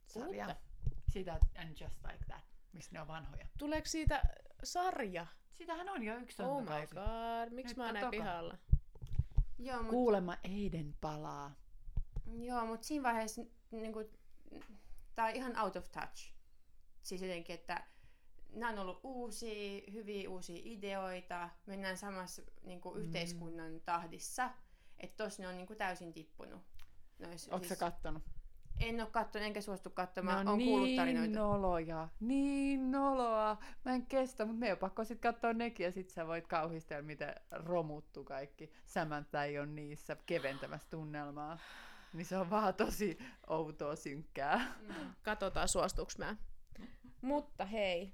sarjaa. 0.07 0.47
Uutta? 0.47 0.65
Sitä 1.09 1.39
And 1.57 1.77
Just 1.81 2.03
Like 2.11 2.25
That, 2.25 2.43
missä 2.73 2.91
ne 2.93 3.01
on 3.01 3.07
vanhoja. 3.07 3.47
Tuleeko 3.57 3.85
siitä 3.85 4.23
sarja? 4.63 5.27
Sitähän 5.51 5.89
on 5.89 6.03
jo 6.03 6.17
yksi 6.17 6.43
Oh 6.43 6.61
my 6.61 6.67
god, 6.67 7.53
miksi 7.53 7.77
mä 7.77 7.83
oon 7.83 7.95
on 7.95 8.01
näin 8.01 8.11
pihalla? 8.11 8.57
Joo, 9.59 9.77
mutta 9.77 9.91
Kuulemma 9.91 10.37
Eiden 10.43 10.95
palaa. 11.01 11.51
joo, 12.25 12.65
mut 12.65 12.83
siinä 12.83 13.03
vaiheessa 13.03 13.41
niinku, 13.71 14.03
tää 14.49 14.77
on 15.23 15.29
ihan 15.29 15.59
out 15.59 15.75
of 15.75 15.91
touch. 15.91 16.33
Siis 17.01 17.21
jotenkin, 17.21 17.53
että 17.53 17.83
nämä 18.53 18.71
on 18.71 18.79
ollut 18.79 18.99
uusia, 19.03 19.81
hyviä 19.93 20.29
uusia 20.29 20.61
ideoita, 20.65 21.49
mennään 21.65 21.97
samassa 21.97 22.41
niinku, 22.63 22.91
Mm. 22.93 23.01
yhteiskunnan 23.01 23.81
tahdissa, 23.85 24.49
että 24.97 25.23
tossa 25.23 25.41
ne 25.43 25.47
on 25.49 25.57
niinku, 25.57 25.75
täysin 25.75 26.13
tippunut. 26.13 26.61
Nois, 27.19 27.49
Onko 27.49 27.67
sä 27.67 27.75
kattonut? 27.75 28.23
en 28.79 29.01
ole 29.01 29.09
katsonut 29.11 29.45
enkä 29.45 29.61
suostu 29.61 29.89
katsomaan, 29.89 30.47
on 30.47 30.53
on 30.53 30.59
kuullut 30.59 30.87
niin 30.87 30.97
tarinoita. 30.97 31.39
noloja, 31.39 32.07
niin 32.19 32.91
noloa. 32.91 33.57
Mä 33.85 33.93
en 33.93 34.05
kestä, 34.05 34.45
mutta 34.45 34.59
me 34.59 34.71
on 34.71 34.77
pakko 34.77 35.03
sit 35.03 35.19
katsoa 35.21 35.53
nekin 35.53 35.83
ja 35.83 35.91
sit 35.91 36.09
sä 36.09 36.27
voit 36.27 36.47
kauhistella, 36.47 37.01
miten 37.03 37.35
romuttu 37.51 38.23
kaikki. 38.23 38.71
Samantha 38.85 39.43
ei 39.43 39.59
ole 39.59 39.67
niissä 39.67 40.17
keventämässä 40.25 40.87
tunnelmaa. 40.89 41.57
Niin 42.15 42.25
se 42.25 42.37
on 42.37 42.49
vaan 42.49 42.73
tosi 42.73 43.17
outoa 43.47 43.95
synkkää. 43.95 44.75
Mm. 44.81 44.93
Katsotaan 45.23 45.67
suostuuks 45.67 46.17
mä. 46.17 46.35
Mutta 47.21 47.65
hei, 47.65 48.13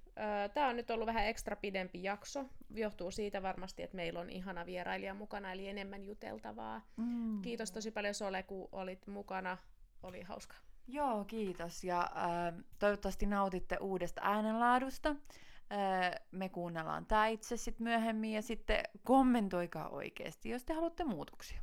tämä 0.53 0.67
on 0.69 0.75
nyt 0.75 0.91
ollut 0.91 1.05
vähän 1.05 1.25
ekstra 1.25 1.55
pidempi 1.55 2.03
jakso. 2.03 2.45
Johtuu 2.69 3.11
siitä 3.11 3.41
varmasti, 3.41 3.83
että 3.83 3.95
meillä 3.95 4.19
on 4.19 4.29
ihana 4.29 4.65
vierailija 4.65 5.13
mukana, 5.13 5.51
eli 5.51 5.67
enemmän 5.67 6.05
juteltavaa. 6.05 6.81
Mm. 6.97 7.41
Kiitos 7.41 7.71
tosi 7.71 7.91
paljon 7.91 8.13
Sole, 8.13 8.43
kun 8.43 8.69
olit 8.71 9.07
mukana. 9.07 9.57
Oli 10.03 10.21
hauska. 10.21 10.55
Joo, 10.87 11.25
kiitos. 11.25 11.83
Ja 11.83 12.01
äh, 12.01 12.63
toivottavasti 12.79 13.25
nautitte 13.25 13.77
uudesta 13.77 14.21
äänenlaadusta. 14.23 15.09
Äh, 15.09 16.11
me 16.31 16.49
kuunnellaan 16.49 17.05
tämä 17.05 17.27
itse 17.27 17.57
sit 17.57 17.79
myöhemmin 17.79 18.33
ja 18.33 18.41
sitten 18.41 18.83
kommentoikaa 19.03 19.89
oikeasti, 19.89 20.49
jos 20.49 20.63
te 20.65 20.73
haluatte 20.73 21.03
muutoksia. 21.03 21.61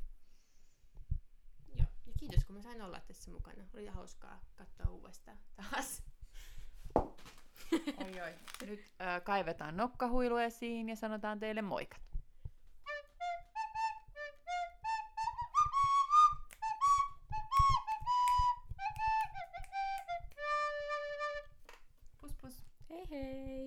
Kiitos, 2.19 2.45
kun 2.45 2.57
mä 2.57 2.63
sain 2.63 2.83
olla 2.83 3.01
tässä 3.01 3.31
mukana. 3.31 3.65
Oli 3.75 3.87
hauskaa 3.87 4.41
katsoa 4.57 4.91
uudestaan 4.91 5.39
taas. 5.57 6.03
Oi, 8.05 8.21
oi. 8.21 8.35
Nyt 8.67 8.81
äh, 9.01 9.23
kaivetaan 9.25 9.77
nokkahuilu 9.77 10.37
esiin 10.37 10.89
ja 10.89 10.97
sanotaan 10.97 11.39
teille 11.39 11.63
moikat. 11.63 12.01
Pus 22.21 22.35
pus. 22.41 22.65
Hei 22.91 23.11
hei! 23.11 23.58